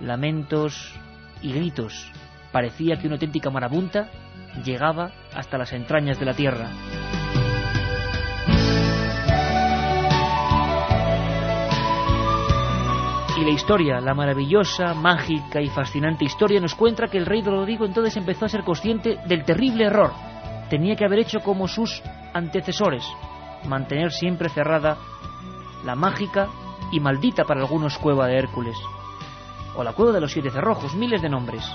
[0.00, 0.94] lamentos
[1.42, 2.12] y gritos.
[2.52, 4.08] Parecía que una auténtica marabunta
[4.62, 6.68] llegaba hasta las entrañas de la tierra.
[13.36, 17.84] Y la historia, la maravillosa, mágica y fascinante historia nos cuenta que el rey Rodrigo
[17.84, 20.12] entonces empezó a ser consciente del terrible error.
[20.70, 22.00] Tenía que haber hecho como sus
[22.32, 23.04] antecesores,
[23.66, 24.98] mantener siempre cerrada
[25.84, 26.48] la mágica
[26.92, 28.76] y maldita para algunos cueva de Hércules,
[29.74, 31.68] o la cueva de los siete cerrojos, miles de nombres.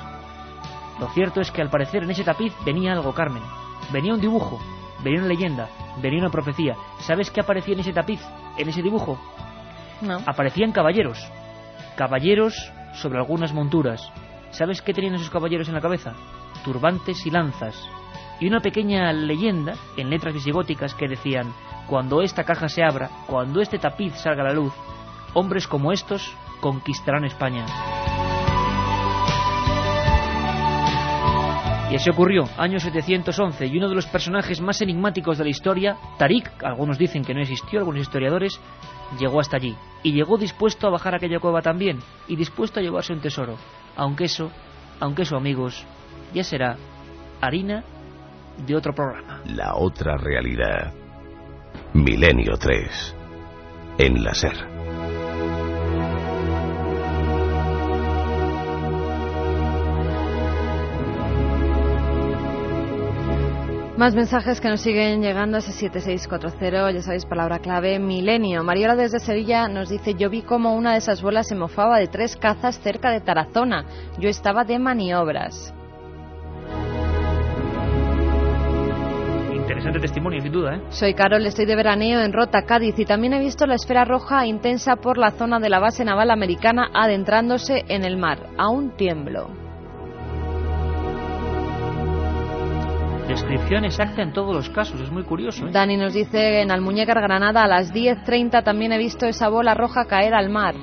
[1.00, 3.44] Lo cierto es que al parecer en ese tapiz venía algo, Carmen.
[3.92, 4.60] Venía un dibujo,
[5.04, 5.70] venía una leyenda,
[6.02, 6.76] venía una profecía.
[7.00, 8.22] ¿Sabes qué aparecía en ese tapiz,
[8.58, 9.20] en ese dibujo?
[10.02, 10.18] No.
[10.26, 11.20] Aparecían caballeros,
[11.96, 14.12] caballeros sobre algunas monturas.
[14.52, 16.14] ¿Sabes qué tenían esos caballeros en la cabeza?
[16.64, 17.82] Turbantes y lanzas.
[18.40, 21.54] Y una pequeña leyenda, en letras visigóticas, que decían,
[21.88, 24.74] cuando esta caja se abra, cuando este tapiz salga a la luz,
[25.34, 27.66] hombres como estos conquistarán España.
[31.90, 35.98] Y así ocurrió, año 711, y uno de los personajes más enigmáticos de la historia,
[36.20, 38.60] Tarik, algunos dicen que no existió, algunos historiadores,
[39.20, 39.76] llegó hasta allí.
[40.04, 41.98] Y llegó dispuesto a bajar a aquella cueva también,
[42.28, 43.58] y dispuesto a llevarse un tesoro.
[43.96, 44.52] Aunque eso,
[45.00, 45.84] aunque eso amigos,
[46.32, 46.78] ya será
[47.42, 47.84] harina
[48.68, 49.42] de otro programa.
[49.48, 50.94] La otra realidad.
[51.94, 53.16] Milenio 3.
[53.98, 54.79] En la SER.
[64.00, 68.64] Más mensajes que nos siguen llegando a ese 7640, ya sabéis, palabra clave, milenio.
[68.64, 72.08] Mariola desde Sevilla nos dice, yo vi como una de esas bolas se mofaba de
[72.08, 73.84] tres cazas cerca de Tarazona.
[74.18, 75.74] Yo estaba de maniobras.
[79.54, 80.82] Interesante testimonio, sin duda, ¿eh?
[80.92, 84.46] Soy Carol, estoy de veraneo en Rota, Cádiz, y también he visto la esfera roja
[84.48, 88.48] intensa por la zona de la base naval americana adentrándose en el mar.
[88.58, 89.69] Aún tiemblo.
[93.30, 95.68] Descripción exacta en todos los casos, es muy curioso.
[95.68, 95.70] ¿eh?
[95.72, 100.06] Dani nos dice en Almuñécar, Granada, a las 10.30 también he visto esa bola roja
[100.06, 100.74] caer al mar.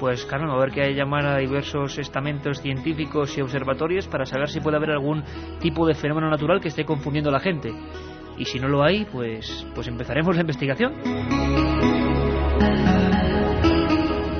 [0.00, 4.48] Pues Carmen, a ver que hay llamar a diversos estamentos científicos y observatorios para saber
[4.48, 5.22] si puede haber algún
[5.60, 7.70] tipo de fenómeno natural que esté confundiendo a la gente.
[8.38, 10.94] Y si no lo hay, pues, pues empezaremos la investigación.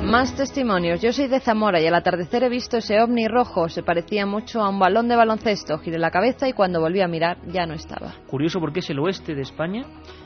[0.08, 1.02] Más testimonios.
[1.02, 3.68] Yo soy de Zamora y al atardecer he visto ese ovni rojo.
[3.68, 5.76] Se parecía mucho a un balón de baloncesto.
[5.80, 8.14] Giré la cabeza y cuando volví a mirar ya no estaba.
[8.26, 9.84] Curioso porque es el oeste de España,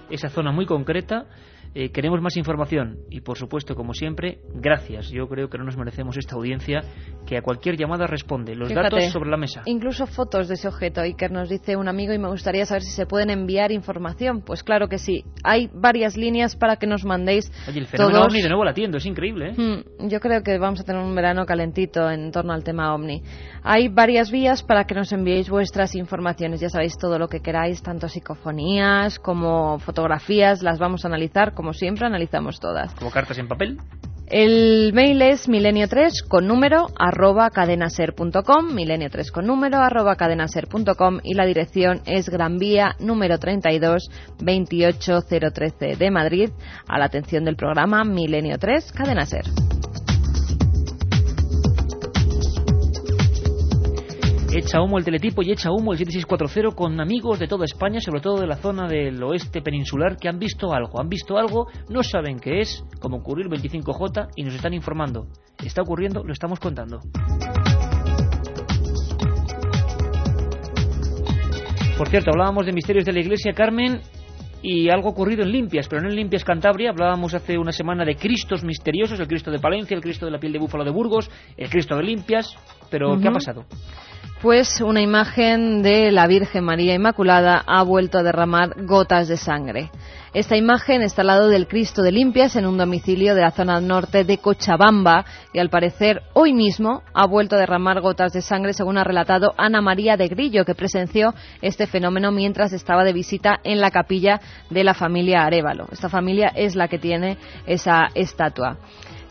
[0.09, 1.27] esa zona muy concreta.
[1.75, 5.09] Eh, queremos más información y, por supuesto, como siempre, gracias.
[5.11, 6.83] Yo creo que no nos merecemos esta audiencia
[7.27, 8.55] que a cualquier llamada responde.
[8.55, 9.63] Los Fíjate, datos sobre la mesa.
[9.65, 11.01] Incluso fotos de ese objeto.
[11.01, 14.43] Iker nos dice un amigo y me gustaría saber si se pueden enviar información.
[14.43, 15.25] Pues claro que sí.
[15.45, 17.51] Hay varias líneas para que nos mandéis.
[17.69, 18.33] Oye, el fenómeno todos.
[18.33, 19.51] ovni de nuevo latiendo, es increíble.
[19.51, 19.55] ¿eh?
[19.57, 23.23] Mm, Yo creo que vamos a tener un verano calentito en torno al tema ovni.
[23.63, 26.61] Hay varias vías para que nos enviéis vuestras informaciones.
[26.61, 30.63] Ya sabéis todo lo que queráis, tanto psicofonías como fotografías.
[30.63, 32.93] Las vamos a analizar, como siempre, analizamos todas.
[32.97, 33.79] Como cartas en papel.
[34.27, 41.47] El mail es milenio3 con número arroba cadenaser.com, milenio3 con número arroba cadenaser.com y la
[41.47, 46.51] dirección es Gran Vía número 32 28013 de Madrid
[46.89, 49.25] a la atención del programa Milenio 3 Cadena
[54.55, 58.21] Echa humo el teletipo y echa humo el 7640 con amigos de toda España, sobre
[58.21, 61.01] todo de la zona del oeste peninsular, que han visto algo.
[61.01, 65.27] Han visto algo, no saben qué es, como ocurrió el 25J, y nos están informando.
[65.65, 67.01] Está ocurriendo, lo estamos contando.
[71.97, 74.03] Por cierto, hablábamos de misterios de la Iglesia, Carmen,
[74.61, 76.91] y algo ocurrido en Limpias, pero no en Limpias Cantabria.
[76.91, 80.39] Hablábamos hace una semana de Cristos misteriosos, el Cristo de Palencia, el Cristo de la
[80.39, 82.55] piel de búfalo de Burgos, el Cristo de Limpias.
[82.91, 83.65] Pero, ¿qué ha pasado?
[84.43, 89.91] Pues una imagen de la Virgen María Inmaculada ha vuelto a derramar gotas de sangre.
[90.35, 93.81] Esta imagen está al lado del Cristo de Limpias en un domicilio de la zona
[93.81, 98.73] norte de Cochabamba y al parecer hoy mismo ha vuelto a derramar gotas de sangre
[98.73, 103.61] según ha relatado Ana María de Grillo que presenció este fenómeno mientras estaba de visita
[103.63, 105.87] en la capilla de la familia Arevalo.
[105.93, 108.79] Esta familia es la que tiene esa estatua.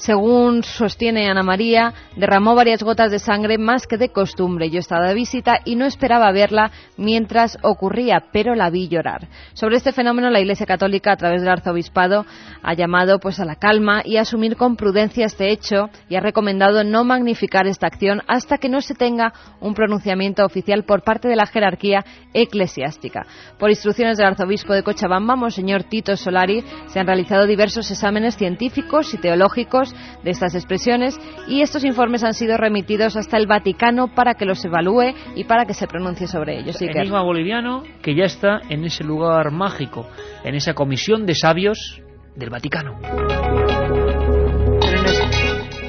[0.02, 4.72] Según sostiene Ana María, derramó varias gotas de sangre más que de costumbre.
[4.72, 9.28] Yo estaba de visita y no esperaba verla mientras ocurría, pero la vi llorar.
[9.54, 12.26] Sobre este fenómeno, la Iglesia Católica, a través del arzobispado,
[12.64, 16.20] ha llamado pues a la calma y a asumir con prudencia este hecho y ha
[16.20, 21.28] recomendado no magnificar esta acción hasta que no se tenga un pronunciamiento oficial por parte
[21.28, 23.28] de la jerarquía eclesiástica.
[23.60, 29.14] Por instrucciones del arzobispo de Cochabamba, Monseñor Tito Solari, se han realizado diversos exámenes científicos
[29.14, 29.91] y teológicos
[30.24, 34.64] de estas expresiones y estos informes han sido remitidos hasta el Vaticano para que los
[34.64, 36.82] evalúe y para que se pronuncie sobre ellos.
[36.82, 40.08] El enigma boliviano que ya está en ese lugar mágico,
[40.44, 42.02] en esa comisión de sabios
[42.36, 43.00] del Vaticano.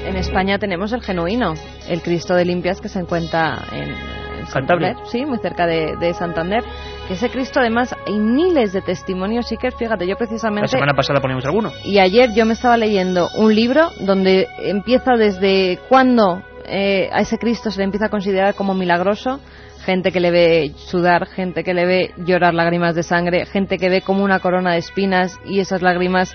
[0.05, 1.53] en, España tenemos el genuino,
[1.89, 6.63] el Cristo de Limpias que se encuentra en, Santander, sí, muy cerca de, de Santander
[7.07, 10.93] que ese Cristo además hay miles de testimonios sí que fíjate yo precisamente la semana
[10.93, 11.71] pasada ponemos alguno.
[11.83, 17.37] y ayer yo me estaba leyendo un libro donde empieza desde cuándo eh, a ese
[17.37, 19.39] Cristo se le empieza a considerar como milagroso
[19.83, 23.89] gente que le ve sudar, gente que le ve llorar lágrimas de sangre, gente que
[23.89, 26.33] ve como una corona de espinas y esas lágrimas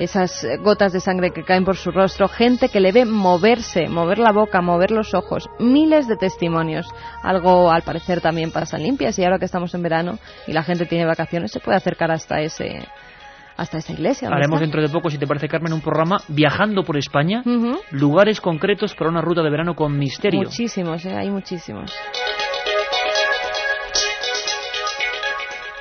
[0.00, 4.18] esas gotas de sangre que caen por su rostro, gente que le ve moverse, mover
[4.18, 6.88] la boca, mover los ojos, miles de testimonios.
[7.22, 10.62] Algo al parecer también pasa en limpias y ahora que estamos en verano y la
[10.62, 12.86] gente tiene vacaciones se puede acercar hasta ese
[13.56, 14.30] hasta esa iglesia.
[14.32, 17.42] Haremos dentro de poco, si te parece, Carmen, un programa viajando por España,
[17.90, 20.44] lugares concretos para una ruta de verano con misterio.
[20.44, 21.14] Muchísimos, ¿eh?
[21.14, 21.92] hay muchísimos.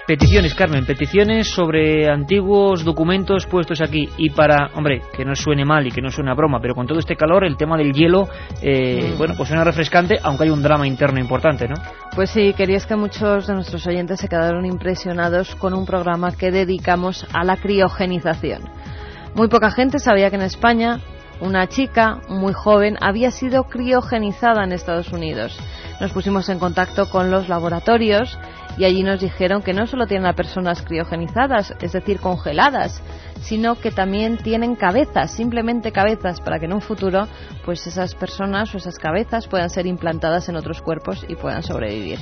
[0.09, 4.09] Peticiones, Carmen, peticiones sobre antiguos documentos puestos aquí.
[4.17, 6.87] Y para, hombre, que no suene mal y que no suene a broma, pero con
[6.87, 8.27] todo este calor, el tema del hielo,
[8.63, 9.17] eh, mm.
[9.19, 11.75] bueno, pues suena refrescante, aunque hay un drama interno importante, ¿no?
[12.15, 16.49] Pues sí, querías que muchos de nuestros oyentes se quedaron impresionados con un programa que
[16.49, 18.63] dedicamos a la criogenización.
[19.35, 21.01] Muy poca gente sabía que en España
[21.39, 25.55] una chica muy joven había sido criogenizada en Estados Unidos.
[26.01, 28.39] Nos pusimos en contacto con los laboratorios
[28.79, 33.03] y allí nos dijeron que no solo tienen a personas criogenizadas, es decir, congeladas,
[33.41, 37.27] sino que también tienen cabezas, simplemente cabezas, para que en un futuro
[37.65, 42.19] pues esas personas o esas cabezas puedan ser implantadas en otros cuerpos y puedan sobrevivir.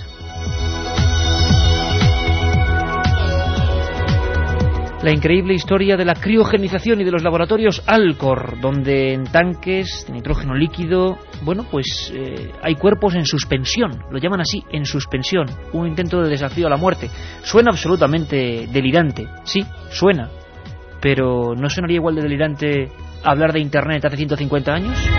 [5.08, 10.12] La increíble historia de la criogenización y de los laboratorios Alcor, donde en tanques de
[10.12, 15.88] nitrógeno líquido, bueno, pues eh, hay cuerpos en suspensión, lo llaman así, en suspensión, un
[15.88, 17.10] intento de desafío a la muerte.
[17.42, 20.30] Suena absolutamente delirante, sí, suena,
[21.00, 22.92] pero ¿no sonaría igual de delirante
[23.24, 25.10] hablar de Internet hace 150 años?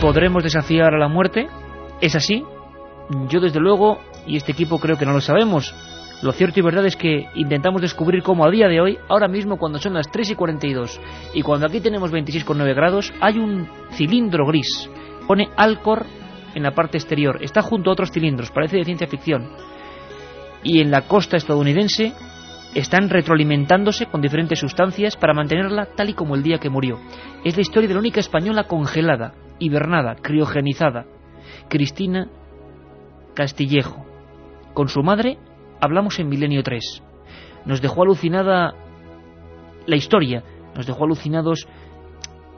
[0.00, 1.46] ¿Podremos desafiar a la muerte?
[2.00, 2.42] ¿Es así?
[3.28, 5.72] Yo desde luego, y este equipo creo que no lo sabemos,
[6.22, 9.56] lo cierto y verdad es que intentamos descubrir cómo a día de hoy, ahora mismo
[9.56, 11.00] cuando son las 3 y 42
[11.34, 14.90] y cuando aquí tenemos 26,9 grados, hay un cilindro gris.
[15.28, 16.06] Pone Alcor
[16.54, 17.38] en la parte exterior.
[17.40, 19.48] Está junto a otros cilindros, parece de ciencia ficción.
[20.64, 22.12] Y en la costa estadounidense
[22.74, 26.98] están retroalimentándose con diferentes sustancias para mantenerla tal y como el día que murió.
[27.44, 31.06] Es la historia de la única española congelada, hibernada, criogenizada,
[31.68, 32.28] Cristina
[33.34, 34.04] Castillejo,
[34.74, 35.38] con su madre
[35.80, 37.02] hablamos en Milenio 3.
[37.64, 38.74] Nos dejó alucinada
[39.86, 40.42] la historia,
[40.74, 41.66] nos dejó alucinados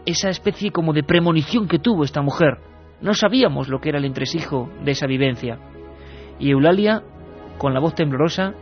[0.07, 2.59] esa especie como de premonición que tuvo esta mujer.
[3.01, 5.59] No sabíamos lo que era el entresijo de esa vivencia.
[6.39, 7.03] Y Eulalia,
[7.59, 8.55] con la voz temblorosa,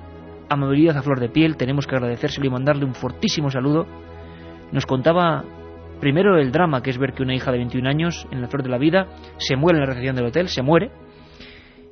[0.49, 3.87] amabilidad a flor de piel, tenemos que agradecérselo y mandarle un fortísimo saludo,
[4.73, 5.45] nos contaba
[6.01, 8.63] primero el drama que es ver que una hija de 21 años, en la flor
[8.63, 9.07] de la vida,
[9.39, 10.91] se muere en la recepción del hotel, se muere,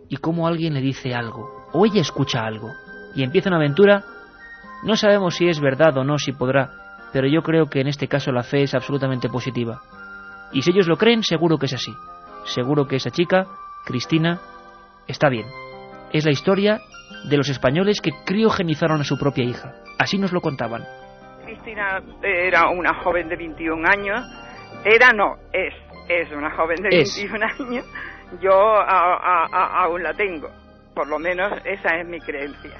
[0.08, 2.72] y cómo alguien le dice algo, o ella escucha algo
[3.14, 4.04] y empieza una aventura,
[4.84, 6.70] no sabemos si es verdad o no, si podrá,
[7.12, 9.80] pero yo creo que en este caso la fe es absolutamente positiva.
[10.52, 11.92] Y si ellos lo creen, seguro que es así.
[12.44, 13.46] seguro que esa chica,
[13.84, 14.38] Cristina,
[15.08, 15.46] está bien.
[16.12, 16.80] Es la historia
[17.28, 19.74] de los españoles que criogenizaron a su propia hija.
[19.98, 20.84] Así nos lo contaban.
[21.44, 24.20] Cristina era una joven de 21 años.
[24.84, 25.74] Era, no, es,
[26.08, 27.84] es una joven de 21 años.
[28.40, 30.48] Yo aún la tengo.
[30.96, 32.72] Por lo menos esa es mi creencia.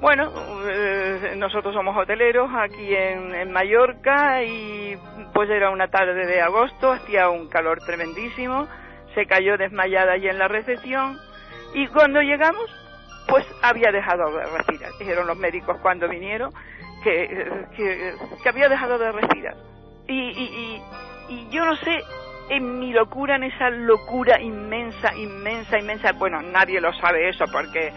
[0.00, 0.30] Bueno,
[0.68, 4.94] eh, nosotros somos hoteleros aquí en, en, Mallorca y
[5.32, 8.68] pues era una tarde de agosto, hacía un calor tremendísimo,
[9.14, 11.18] se cayó desmayada allí en la recepción
[11.72, 12.70] y cuando llegamos
[13.28, 14.92] pues había dejado de respirar.
[14.98, 16.52] Dijeron los médicos cuando vinieron
[17.02, 17.48] que,
[18.42, 19.56] que, había dejado de respirar.
[20.06, 20.82] Y, y,
[21.30, 21.98] y, yo no sé,
[22.50, 27.92] en mi locura, en esa locura inmensa, inmensa, inmensa, bueno, nadie lo sabe eso porque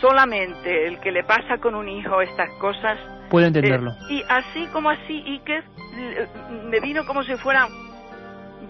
[0.00, 2.98] solamente el que le pasa con un hijo estas cosas
[3.30, 3.92] puede entenderlo.
[3.92, 5.62] Eh, y así como así, y que
[6.64, 7.66] me vino como si fuera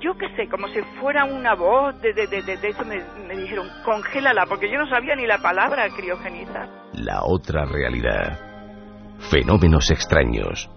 [0.00, 3.36] yo qué sé, como si fuera una voz de, de, de, de eso me, me,
[3.36, 6.66] dijeron, congélala, porque yo no sabía ni la palabra criogeniza.
[6.94, 8.38] La otra realidad.
[9.30, 10.68] Fenómenos extraños.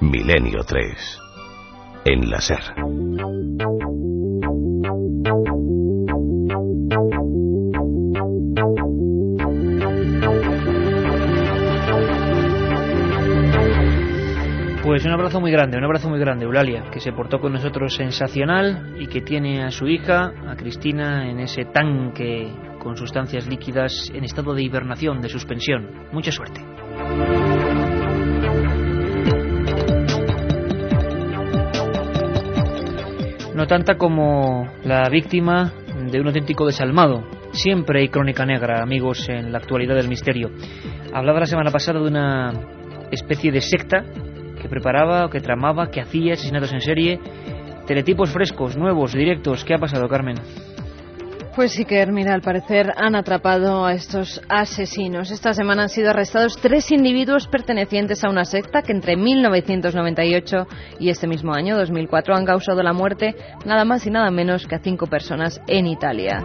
[0.00, 1.23] Milenio 3.
[2.04, 2.20] En.
[14.82, 17.94] Pues un abrazo muy grande, un abrazo muy grande, Eulalia, que se portó con nosotros
[17.94, 24.10] sensacional y que tiene a su hija, a Cristina, en ese tanque con sustancias líquidas
[24.12, 25.88] en estado de hibernación, de suspensión.
[26.12, 26.60] Mucha suerte.
[33.64, 35.72] No tanta como la víctima
[36.12, 37.26] de un auténtico desalmado.
[37.52, 40.50] Siempre hay crónica negra, amigos, en la actualidad del misterio.
[41.14, 42.52] Hablaba la semana pasada de una
[43.10, 44.04] especie de secta
[44.60, 47.20] que preparaba, que tramaba, que hacía asesinatos en serie.
[47.86, 49.64] Teletipos frescos, nuevos, directos.
[49.64, 50.36] ¿Qué ha pasado, Carmen?
[51.56, 55.30] Pues que, mira, al parecer han atrapado a estos asesinos.
[55.30, 60.66] Esta semana han sido arrestados tres individuos pertenecientes a una secta que entre 1998
[60.98, 64.74] y este mismo año, 2004, han causado la muerte nada más y nada menos que
[64.74, 66.44] a cinco personas en Italia.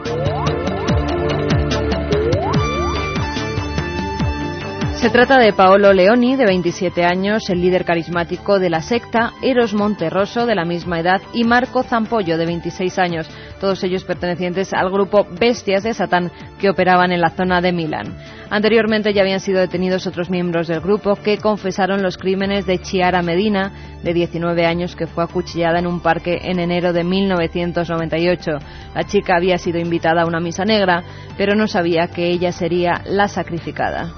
[5.00, 9.74] Se trata de Paolo Leoni, de 27 años, el líder carismático de la secta, Eros
[9.74, 13.30] Monterroso, de la misma edad, y Marco Zampollo, de 26 años,
[13.62, 18.14] todos ellos pertenecientes al grupo Bestias de Satán que operaban en la zona de Milán.
[18.50, 23.22] Anteriormente ya habían sido detenidos otros miembros del grupo que confesaron los crímenes de Chiara
[23.22, 23.72] Medina,
[24.04, 28.52] de 19 años, que fue acuchillada en un parque en enero de 1998.
[28.94, 31.04] La chica había sido invitada a una misa negra,
[31.38, 34.12] pero no sabía que ella sería la sacrificada.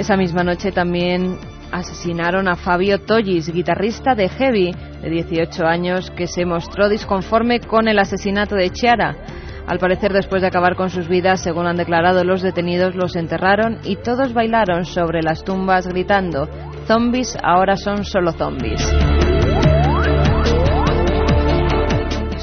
[0.00, 1.36] Esa misma noche también
[1.70, 4.72] asesinaron a Fabio Tollis, guitarrista de Heavy,
[5.02, 9.14] de 18 años, que se mostró disconforme con el asesinato de Chiara.
[9.66, 13.76] Al parecer, después de acabar con sus vidas, según han declarado los detenidos, los enterraron
[13.84, 16.48] y todos bailaron sobre las tumbas gritando,
[16.86, 18.80] zombies ahora son solo zombies.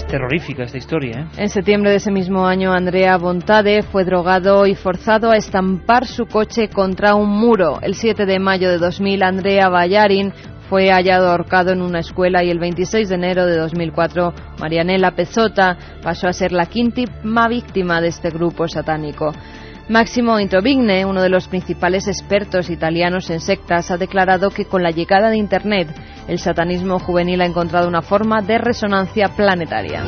[0.08, 1.20] Terrorífica esta historia.
[1.20, 1.44] ¿eh?
[1.44, 6.26] En septiembre de ese mismo año, Andrea Bontade fue drogado y forzado a estampar su
[6.26, 7.80] coche contra un muro.
[7.82, 10.34] El 7 de mayo de 2000, Andrea Ballarin
[10.70, 15.78] fue hallado ahorcado en una escuela y el 26 de enero de 2004, Marianela Pezzota
[16.02, 17.04] pasó a ser la quinta
[17.48, 19.32] víctima de este grupo satánico.
[19.90, 24.92] Máximo Introvigne, uno de los principales expertos italianos en sectas, ha declarado que con la
[24.92, 25.88] llegada de Internet,
[26.28, 30.04] el satanismo juvenil ha encontrado una forma de resonancia planetaria.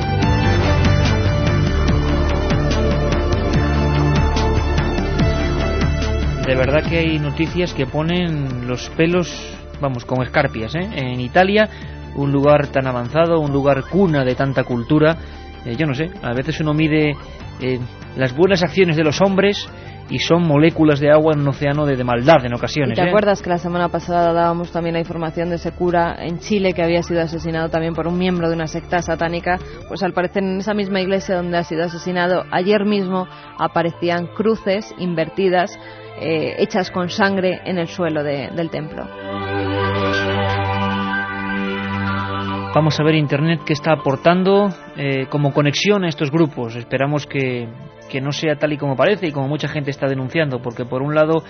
[6.46, 9.32] De verdad que hay noticias que ponen los pelos,
[9.80, 10.76] vamos, como escarpias.
[10.76, 10.90] ¿eh?
[10.94, 11.70] En Italia,
[12.16, 15.16] un lugar tan avanzado, un lugar cuna de tanta cultura,
[15.66, 17.16] eh, yo no sé, a veces uno mide
[17.60, 17.80] eh,
[18.16, 19.70] las buenas acciones de los hombres
[20.10, 22.98] y son moléculas de agua en un océano de, maldad en ocasiones.
[22.98, 23.08] ¿Te ¿eh?
[23.10, 26.84] acuerdas que la semana pasada dábamos también la información de ese cura en Chile que
[26.84, 29.60] había sido asesinado también por un miembro de una secta satánica?
[29.88, 33.28] Pues al parecer en esa misma iglesia donde ha sido asesinado ayer mismo
[33.60, 35.78] aparecían cruces invertidas
[36.22, 39.08] eh, hechas con sangre en el suelo del templo.
[42.72, 46.76] Vamos a ver Internet qué está aportando eh, como conexión a estos grupos.
[46.76, 47.68] Esperamos que,
[48.22, 51.16] no sea tal y como parece y como mucha gente está denunciando, porque por un
[51.16, 51.44] lado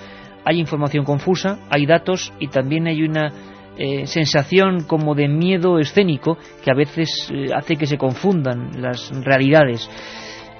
[0.45, 3.33] hay información confusa, hay datos y también hay una
[3.77, 9.11] eh, sensación como de miedo escénico que a veces eh, hace que se confundan las
[9.21, 9.89] realidades.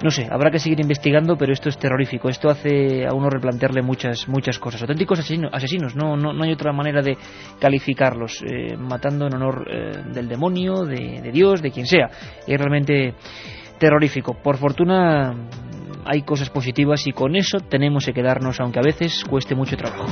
[0.02, 2.28] No sé, habrá que seguir investigando, pero esto es terrorífico.
[2.28, 4.80] Esto hace a uno replantearle muchas muchas cosas.
[4.80, 7.16] Auténticos asesinos, asesinos no, no, no hay otra manera de
[7.58, 12.08] calificarlos, eh, matando en honor eh, del demonio, de, de Dios, de quien sea.
[12.46, 13.14] Es realmente
[13.78, 14.34] terrorífico.
[14.42, 15.34] Por fortuna
[16.04, 20.06] hay cosas positivas y con eso tenemos que quedarnos, aunque a veces cueste mucho trabajo.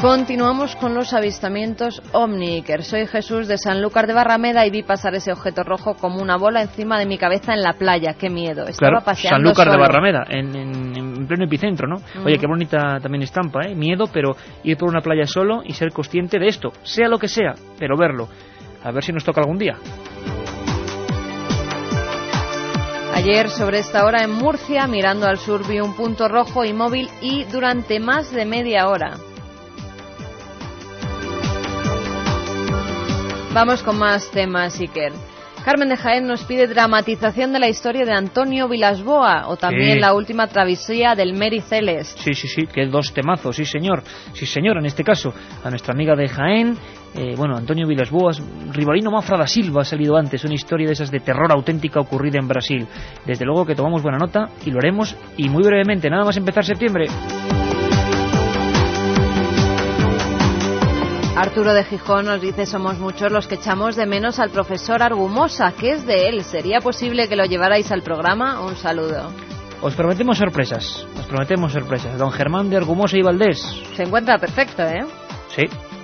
[0.00, 2.82] Continuamos con los avistamientos Omniker.
[2.84, 6.62] Soy Jesús de Sanlúcar de Barrameda y vi pasar ese objeto rojo como una bola
[6.62, 8.14] encima de mi cabeza en la playa.
[8.18, 8.66] Qué miedo.
[8.66, 9.82] Estaba paseando Sanlúcar de solo.
[9.82, 11.96] Barrameda, en, en- en pleno epicentro, ¿no?
[12.24, 13.74] Oye, qué bonita también estampa, ¿eh?
[13.74, 14.34] Miedo, pero
[14.64, 17.96] ir por una playa solo y ser consciente de esto, sea lo que sea, pero
[17.98, 18.26] verlo.
[18.82, 19.76] A ver si nos toca algún día.
[23.14, 27.44] Ayer, sobre esta hora en Murcia, mirando al sur, vi un punto rojo inmóvil y
[27.44, 29.18] durante más de media hora.
[33.52, 35.12] Vamos con más temas, Iker.
[35.64, 39.98] Carmen de Jaén nos pide dramatización de la historia de Antonio Vilasboa o también Sí.
[39.98, 42.14] la última travesía del Mary Celes.
[42.18, 45.92] Sí, sí, sí, que dos temazos, sí señor, sí señor, en este caso, a nuestra
[45.92, 46.78] amiga de Jaén,
[47.14, 48.40] eh, bueno, Antonio Vilas Boas,
[48.72, 52.38] Rivalino Mafra da Silva ha salido antes, una historia de esas de terror auténtica ocurrida
[52.40, 52.86] en Brasil.
[53.26, 56.64] Desde luego que tomamos buena nota y lo haremos, y muy brevemente, nada más empezar
[56.64, 57.06] septiembre.
[61.40, 65.72] Arturo de Gijón nos dice somos muchos los que echamos de menos al profesor Argumosa.
[65.72, 66.44] ¿Qué es de él?
[66.44, 68.60] ¿Sería posible que lo llevarais al programa?
[68.60, 69.32] Un saludo.
[69.80, 72.18] Os prometemos sorpresas, os prometemos sorpresas.
[72.18, 73.58] Don Germán de Argumosa y Valdés,
[73.96, 75.06] Se encuentra perfecto, ¿eh?
[75.48, 75.62] sí,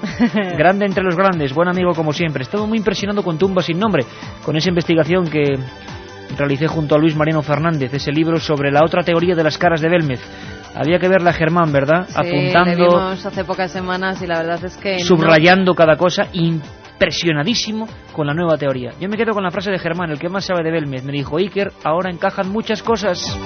[0.57, 2.43] grande entre los grandes, buen amigo como siempre.
[2.43, 4.07] Estaba muy impresionado con Tumba sin nombre,
[4.43, 5.59] con esa investigación que
[6.39, 9.83] realicé junto a Luis Mariano Fernández, ese libro sobre la otra teoría de las caras
[9.83, 10.21] de Belmez.
[10.77, 12.07] Había que verla Germán, ¿verdad?
[12.07, 14.99] Sí, le Apuntando, vimos hace pocas semanas y la verdad es que...
[14.99, 18.93] no- subrayando cada cosa, impresionadísimo con la nueva teoría.
[19.01, 21.03] Yo me quedo con la frase de Germán, el que más sabe de Belmez.
[21.03, 23.37] Me dijo, Iker, ahora encajan muchas cosas.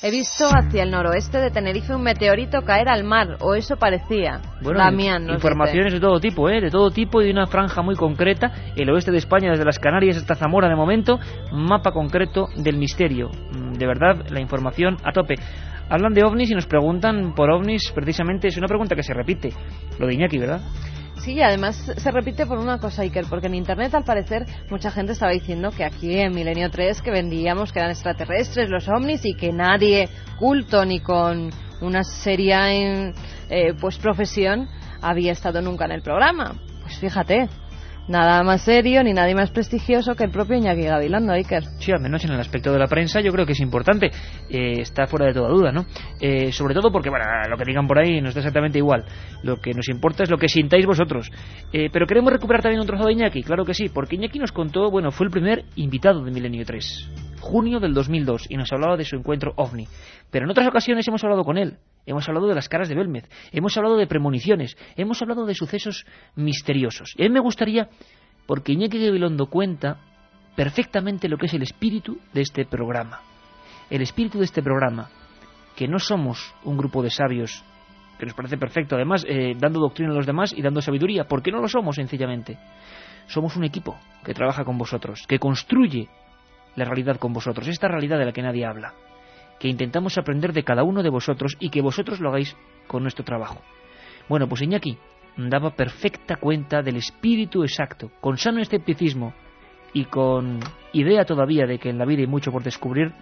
[0.00, 4.40] He visto hacia el noroeste de Tenerife un meteorito caer al mar, o eso parecía.
[4.62, 6.60] Bueno, Damián informaciones de todo tipo, ¿eh?
[6.60, 8.52] De todo tipo y de una franja muy concreta.
[8.76, 11.18] El oeste de España, desde las Canarias hasta Zamora de momento.
[11.52, 13.28] Mapa concreto del misterio.
[13.52, 15.34] Mm, De verdad, la información a tope.
[15.90, 19.50] Hablan de ovnis y nos preguntan por ovnis, precisamente es una pregunta que se repite.
[19.98, 20.60] Lo de Iñaki, ¿verdad?
[21.24, 25.12] Sí, además se repite por una cosa, Iker, porque en Internet al parecer mucha gente
[25.12, 29.34] estaba diciendo que aquí en Milenio 3 que vendíamos que eran extraterrestres los ovnis y
[29.34, 30.08] que nadie
[30.38, 31.50] culto ni con
[31.80, 33.14] una seria en,
[33.50, 34.68] eh, pues profesión
[35.02, 36.54] había estado nunca en el programa.
[36.82, 37.48] Pues fíjate,
[38.08, 41.64] nada más serio ni nadie más prestigioso que el propio Iñaki Gabilondo, Iker.
[41.78, 44.10] Sí, al menos en el aspecto de la prensa yo creo que es importante.
[44.48, 45.86] Eh, está fuera de toda duda, ¿no?
[46.20, 49.04] Eh, sobre todo porque, bueno, lo que digan por ahí nos da exactamente igual.
[49.42, 51.30] Lo que nos importa es lo que sintáis vosotros.
[51.72, 54.52] Eh, pero queremos recuperar también un trozo de Iñaki, claro que sí, porque Iñaki nos
[54.52, 58.96] contó, bueno, fue el primer invitado de Milenio 3, junio del 2002, y nos hablaba
[58.96, 59.86] de su encuentro ovni.
[60.30, 61.78] Pero en otras ocasiones hemos hablado con él.
[62.08, 66.06] Hemos hablado de las caras de Belmez, hemos hablado de premoniciones, hemos hablado de sucesos
[66.36, 67.12] misteriosos.
[67.18, 67.90] Y a mí me gustaría,
[68.46, 70.00] porque Iñaki Gabilondo cuenta
[70.56, 73.20] perfectamente lo que es el espíritu de este programa.
[73.90, 75.10] El espíritu de este programa,
[75.76, 77.62] que no somos un grupo de sabios,
[78.18, 81.52] que nos parece perfecto, además, eh, dando doctrina a los demás y dando sabiduría, porque
[81.52, 82.56] no lo somos sencillamente.
[83.26, 86.08] Somos un equipo que trabaja con vosotros, que construye
[86.74, 88.94] la realidad con vosotros, esta realidad de la que nadie habla,
[89.58, 92.56] que intentamos aprender de cada uno de vosotros y que vosotros lo hagáis
[92.86, 93.60] con nuestro trabajo.
[94.28, 94.98] Bueno, pues Iñaki
[95.36, 99.32] daba perfecta cuenta del espíritu exacto, con sano escepticismo
[99.92, 100.60] y con
[100.92, 103.12] idea todavía de que en la vida hay mucho por descubrir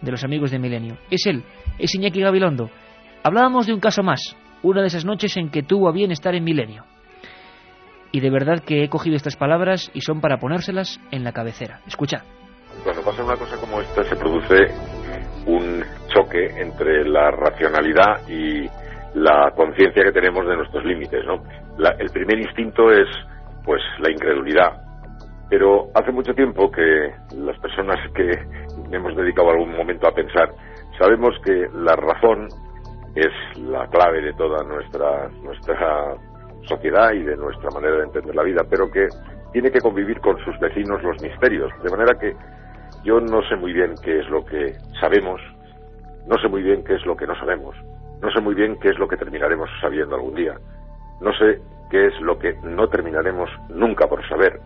[0.00, 0.98] de los amigos de Milenio.
[1.10, 1.42] Es él,
[1.78, 2.70] es Iñaki Gabilondo.
[3.22, 6.34] Hablábamos de un caso más, una de esas noches en que tuvo a bien estar
[6.34, 6.84] en Milenio.
[8.12, 11.80] Y de verdad que he cogido estas palabras y son para ponérselas en la cabecera.
[11.86, 12.24] Escucha.
[12.84, 14.56] Cuando pasa una cosa como esta se produce
[15.46, 18.68] un choque entre la racionalidad y
[19.14, 21.42] la conciencia que tenemos de nuestros límites, ¿no?
[21.78, 23.08] La- el primer instinto es,
[23.64, 24.82] pues, la incredulidad.
[25.48, 28.30] Pero hace mucho tiempo que las personas que
[28.90, 30.50] hemos dedicado algún momento a pensar
[30.98, 32.48] sabemos que la razón
[33.14, 36.14] es la clave de toda nuestra nuestra
[36.68, 39.06] sociedad y de nuestra manera de entender la vida, pero que
[39.52, 42.34] tiene que convivir con sus vecinos los misterios, de manera que
[43.06, 45.40] yo no sé muy bien qué es lo que sabemos,
[46.26, 47.76] no sé muy bien qué es lo que no sabemos,
[48.20, 50.56] no sé muy bien qué es lo que terminaremos sabiendo algún día,
[51.20, 54.58] no sé qué es lo que no terminaremos nunca por saber.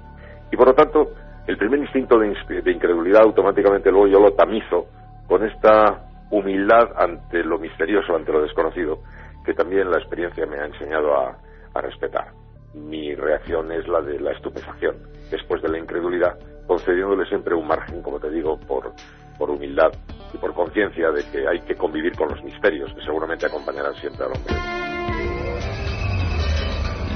[0.50, 1.10] Y por lo tanto,
[1.46, 2.28] el primer instinto de,
[2.72, 4.86] incredulidad automáticamente luego yo lo tamizo
[5.28, 9.00] con esta humildad ante lo misterioso, ante lo desconocido,
[9.44, 12.28] que también la experiencia me ha enseñado a respetar.
[12.72, 14.96] Mi reacción es la de la estupefacción,
[15.30, 16.38] después de la incredulidad,
[16.70, 18.92] concediéndole siempre un margen, como te digo, por,
[19.36, 19.90] por humildad
[20.32, 24.24] y por conciencia de que hay que convivir con los misterios que seguramente acompañarán siempre
[24.24, 24.54] al hombre.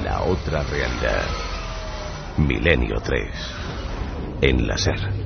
[0.03, 1.23] La otra realidad.
[2.37, 3.29] Milenio 3.
[4.41, 5.24] En la SER.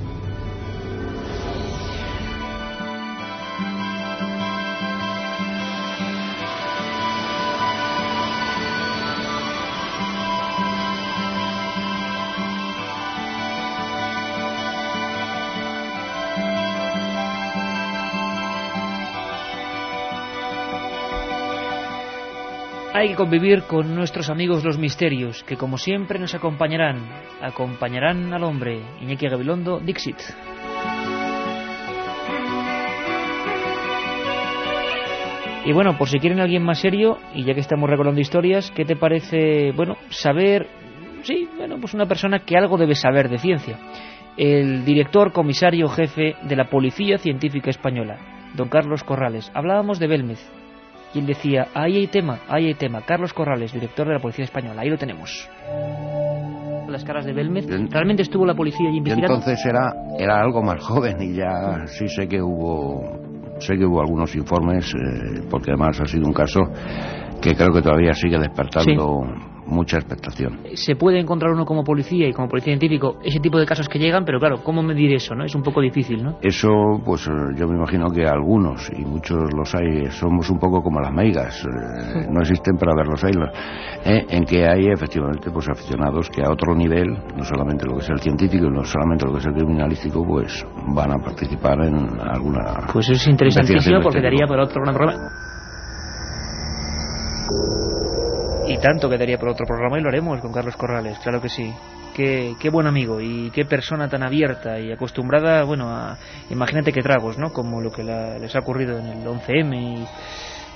[23.00, 26.98] Hay que convivir con nuestros amigos los misterios, que como siempre nos acompañarán,
[27.40, 28.82] acompañarán al hombre.
[29.00, 30.18] Iñaki Gabilondo, Dixit.
[35.64, 38.84] Y bueno, por si quieren alguien más serio, y ya que estamos recordando historias, ¿qué
[38.84, 40.66] te parece, bueno, saber,
[41.22, 43.78] sí, bueno, pues una persona que algo debe saber de ciencia?
[44.36, 48.18] El director comisario jefe de la Policía Científica Española,
[48.54, 49.50] don Carlos Corrales.
[49.54, 50.59] Hablábamos de Belmez,
[51.14, 53.02] y él decía, ahí hay tema, ahí hay tema.
[53.02, 55.48] Carlos Corrales, director de la Policía Española, ahí lo tenemos.
[56.88, 59.36] Las caras de Belmez, ¿realmente estuvo la policía allí investigando?
[59.36, 63.00] Entonces era, era algo más joven y ya sí sé que hubo,
[63.60, 66.60] sé que hubo algunos informes, eh, porque además ha sido un caso
[67.40, 69.22] que creo que todavía sigue despertando
[69.70, 70.60] mucha expectación.
[70.74, 73.98] Se puede encontrar uno como policía y como policía científico ese tipo de casos que
[73.98, 75.34] llegan, pero claro, ¿cómo medir eso?
[75.34, 76.38] no Es un poco difícil, ¿no?
[76.42, 76.68] Eso,
[77.04, 81.00] pues eh, yo me imagino que algunos, y muchos los hay, somos un poco como
[81.00, 83.32] las meigas, eh, no existen para verlos ahí,
[84.04, 88.00] eh, en que hay efectivamente pues aficionados que a otro nivel, no solamente lo que
[88.00, 90.64] es el científico y no solamente lo que es el criminalístico, pues
[90.94, 92.86] van a participar en alguna...
[92.92, 95.30] Pues eso es interesantísimo porque daría para otro gran programa.
[98.70, 101.74] Y tanto quedaría por otro programa y lo haremos con Carlos Corrales, claro que sí.
[102.14, 106.16] Qué, buen amigo y qué persona tan abierta y acostumbrada, bueno, a,
[106.50, 107.52] imagínate qué tragos, ¿no?
[107.52, 110.06] Como lo que les ha ocurrido en el 11M y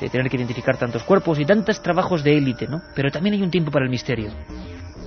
[0.00, 2.82] de tener que identificar tantos cuerpos y tantos trabajos de élite, ¿no?
[2.96, 4.30] Pero también hay un tiempo para el misterio.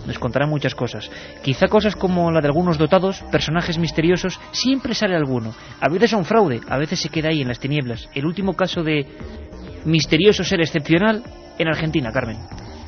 [0.05, 1.11] Nos contará muchas cosas.
[1.43, 5.53] Quizá cosas como la de algunos dotados, personajes misteriosos, siempre sale alguno.
[5.81, 8.07] A veces son fraude, a veces se queda ahí en las tinieblas.
[8.13, 9.05] El último caso de
[9.83, 11.21] misterioso ser excepcional
[11.59, 12.37] en Argentina, Carmen.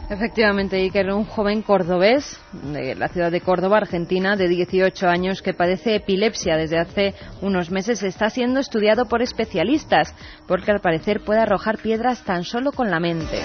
[0.10, 5.54] Efectivamente, Iker, un joven cordobés de la ciudad de Córdoba, Argentina, de 18 años, que
[5.54, 10.16] padece epilepsia desde hace unos meses, está siendo estudiado por especialistas,
[10.48, 13.40] porque al parecer puede arrojar piedras tan solo con la mente.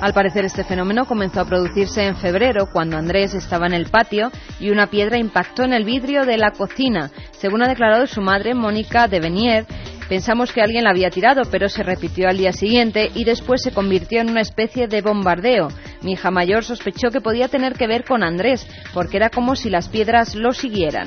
[0.00, 4.30] Al parecer este fenómeno comenzó a producirse en febrero cuando Andrés estaba en el patio
[4.60, 7.10] y una piedra impactó en el vidrio de la cocina.
[7.32, 9.66] Según ha declarado su madre, Mónica de Benier,
[10.08, 13.72] Pensamos que alguien la había tirado, pero se repitió al día siguiente y después se
[13.72, 15.68] convirtió en una especie de bombardeo.
[16.02, 19.68] Mi hija mayor sospechó que podía tener que ver con Andrés, porque era como si
[19.68, 21.06] las piedras lo siguieran.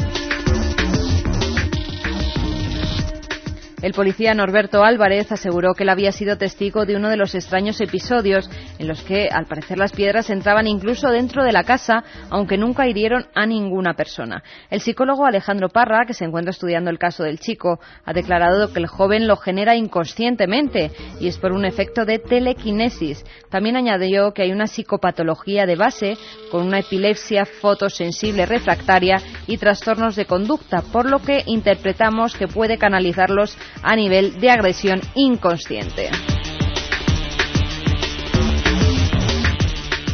[3.82, 7.82] El policía Norberto Álvarez aseguró que él había sido testigo de uno de los extraños
[7.82, 12.60] episodios en los que, al parecer, las piedras entraban incluso dentro de la casa, aunque
[12.60, 14.44] nunca hirieron a ninguna persona.
[14.70, 18.78] El psicólogo Alejandro Parra, que se encuentra estudiando el caso del chico, ha declarado que
[18.78, 23.26] el joven lo genera inconscientemente y es por un efecto de telequinesis.
[23.50, 26.18] También añadió que hay una psicopatología de base
[26.52, 29.18] con una epilepsia fotosensible refractaria
[29.48, 35.02] y trastornos de conducta, por lo que interpretamos que puede canalizarlos a nivel de agresión
[35.16, 36.10] inconsciente.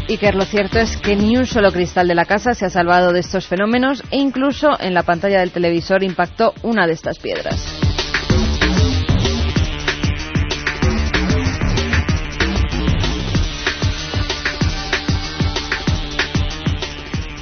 [0.10, 2.70] Y que lo cierto es que ni un solo cristal de la casa se ha
[2.70, 7.20] salvado de estos fenómenos e incluso en la pantalla del televisor impactó una de estas
[7.20, 7.87] piedras.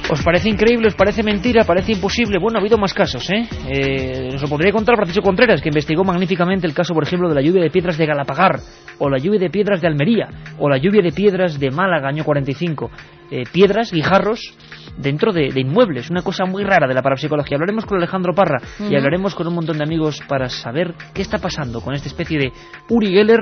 [0.08, 0.86] ¿Os parece increíble?
[0.86, 1.64] ¿Os parece mentira?
[1.64, 2.38] ¿Parece imposible?
[2.38, 3.48] Bueno, ha habido más casos, ¿eh?
[3.68, 7.34] eh nos lo podría contar Francisco Contreras, que investigó magníficamente el caso, por ejemplo, de
[7.34, 8.60] la lluvia de piedras de Galapagar,
[8.98, 10.28] o la lluvia de piedras de Almería,
[10.58, 12.90] o la lluvia de piedras de Málaga, año 45.
[13.32, 14.54] Eh, piedras, guijarros,
[14.96, 17.56] dentro de, inmuebles, una cosa muy rara de la parapsicología.
[17.56, 21.38] Hablaremos con Alejandro Parra y hablaremos con un montón de amigos para saber qué está
[21.38, 22.52] pasando con esta especie de
[22.88, 23.40] Uri Geller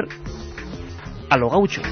[1.28, 1.82] a lo gaucho.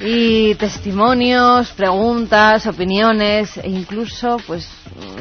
[0.00, 4.68] Y testimonios, preguntas, opiniones e incluso pues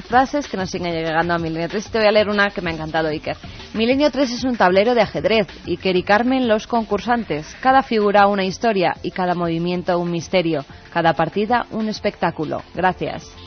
[0.08, 1.90] frases que nos siguen llegando a Milenio 3.
[1.90, 3.38] Te voy a leer una que me ha encantado, Iker.
[3.74, 5.48] Milenio 3 es un tablero de ajedrez.
[5.66, 7.56] Iker y Carmen los concursantes.
[7.62, 10.66] Cada figura una historia y cada movimiento un misterio.
[10.94, 12.62] Cada partida un espectáculo.
[12.74, 13.45] Gracias.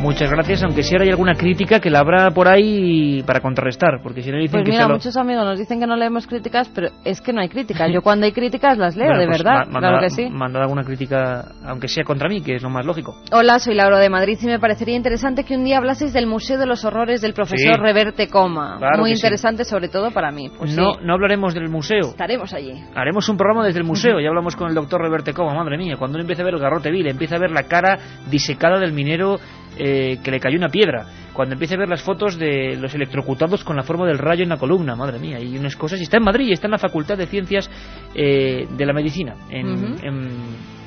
[0.00, 4.00] Muchas gracias, aunque si ahora hay alguna crítica que la habrá por ahí para contrarrestar,
[4.02, 6.70] porque si no dicen pues que mira, muchos amigos nos dicen que no leemos críticas,
[6.74, 7.90] pero es que no hay críticas.
[7.92, 10.30] Yo cuando hay críticas las leo, de pues verdad, claro que sí.
[10.30, 13.14] Mandad alguna crítica, aunque sea contra mí, que es lo más lógico.
[13.30, 16.58] Hola, soy Laura de Madrid y me parecería interesante que un día hablases del Museo
[16.58, 18.78] de los Horrores del profesor Reverte Coma.
[18.98, 20.50] Muy interesante, sobre todo para mí.
[20.56, 22.08] Pues no, no hablaremos del museo.
[22.08, 22.72] Estaremos allí.
[22.94, 24.18] Haremos un programa desde el museo.
[24.20, 25.96] Ya hablamos con el doctor Reverte Coma, madre mía.
[25.98, 27.98] Cuando uno empieza a ver el garrote vil, empieza a ver la cara
[28.30, 29.38] disecada del minero
[29.78, 31.06] eh, que le cayó una piedra.
[31.32, 34.48] Cuando empiece a ver las fotos de los electrocutados con la forma del rayo en
[34.48, 36.00] la columna, madre mía, y unas cosas.
[36.00, 37.70] Y está en Madrid, y está en la Facultad de Ciencias
[38.14, 39.96] eh, de la Medicina, en,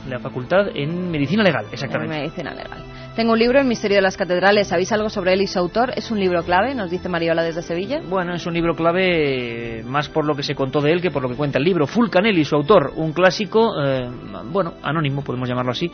[0.10, 2.16] la Facultad en Medicina Legal, exactamente.
[2.16, 2.84] En Medicina Legal.
[3.16, 4.70] Tengo un libro, El misterio de las catedrales.
[4.70, 5.92] ¿Sabéis algo sobre él y su autor?
[5.96, 6.74] ¿Es un libro clave?
[6.74, 8.02] Nos dice Mariola desde Sevilla.
[8.10, 11.12] Bueno, es un libro clave eh, más por lo que se contó de él que
[11.12, 11.86] por lo que cuenta el libro.
[11.86, 14.10] Fulcanelli, su autor, un clásico, eh,
[14.52, 15.92] bueno, anónimo, podemos llamarlo así.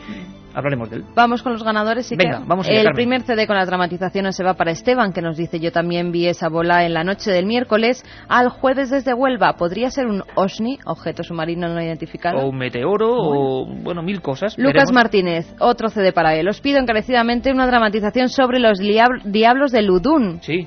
[0.54, 1.04] Hablaremos de él.
[1.14, 2.10] Vamos con los ganadores.
[2.10, 5.36] y Venga, vamos El primer CD con las dramatizaciones se va para Esteban, que nos
[5.36, 9.52] dice: Yo también vi esa bola en la noche del miércoles al jueves desde Huelva.
[9.52, 12.38] ¿Podría ser un OSNI, objeto submarino no identificado?
[12.38, 14.56] O un meteoro, o bueno, mil cosas.
[14.58, 16.48] Lucas Martínez, otro CD para él.
[16.48, 17.09] Os pido encarecidamente
[17.52, 20.40] una dramatización sobre los diablos de Ludún.
[20.42, 20.66] Sí.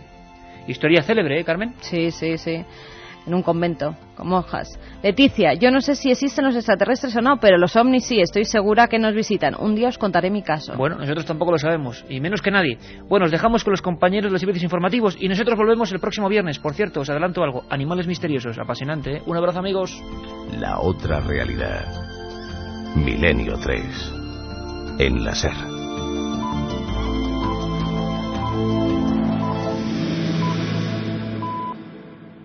[0.68, 1.74] Historia célebre, ¿eh, Carmen?
[1.82, 2.64] Sí, sí, sí.
[3.26, 4.68] En un convento, con monjas.
[5.02, 8.44] Leticia, yo no sé si existen los extraterrestres o no, pero los ovnis sí, estoy
[8.44, 9.56] segura que nos visitan.
[9.58, 10.74] Un día os contaré mi caso.
[10.76, 12.78] Bueno, nosotros tampoco lo sabemos, y menos que nadie.
[13.08, 16.28] Bueno, os dejamos con los compañeros de los servicios informativos y nosotros volvemos el próximo
[16.28, 16.60] viernes.
[16.60, 17.64] Por cierto, os adelanto algo.
[17.70, 19.18] Animales misteriosos, apasionante.
[19.18, 19.22] ¿eh?
[19.26, 19.98] Un abrazo, amigos.
[20.60, 21.86] La otra realidad.
[22.96, 24.14] Milenio 3.
[25.00, 25.73] En la SER.
[28.54, 28.83] Thank you.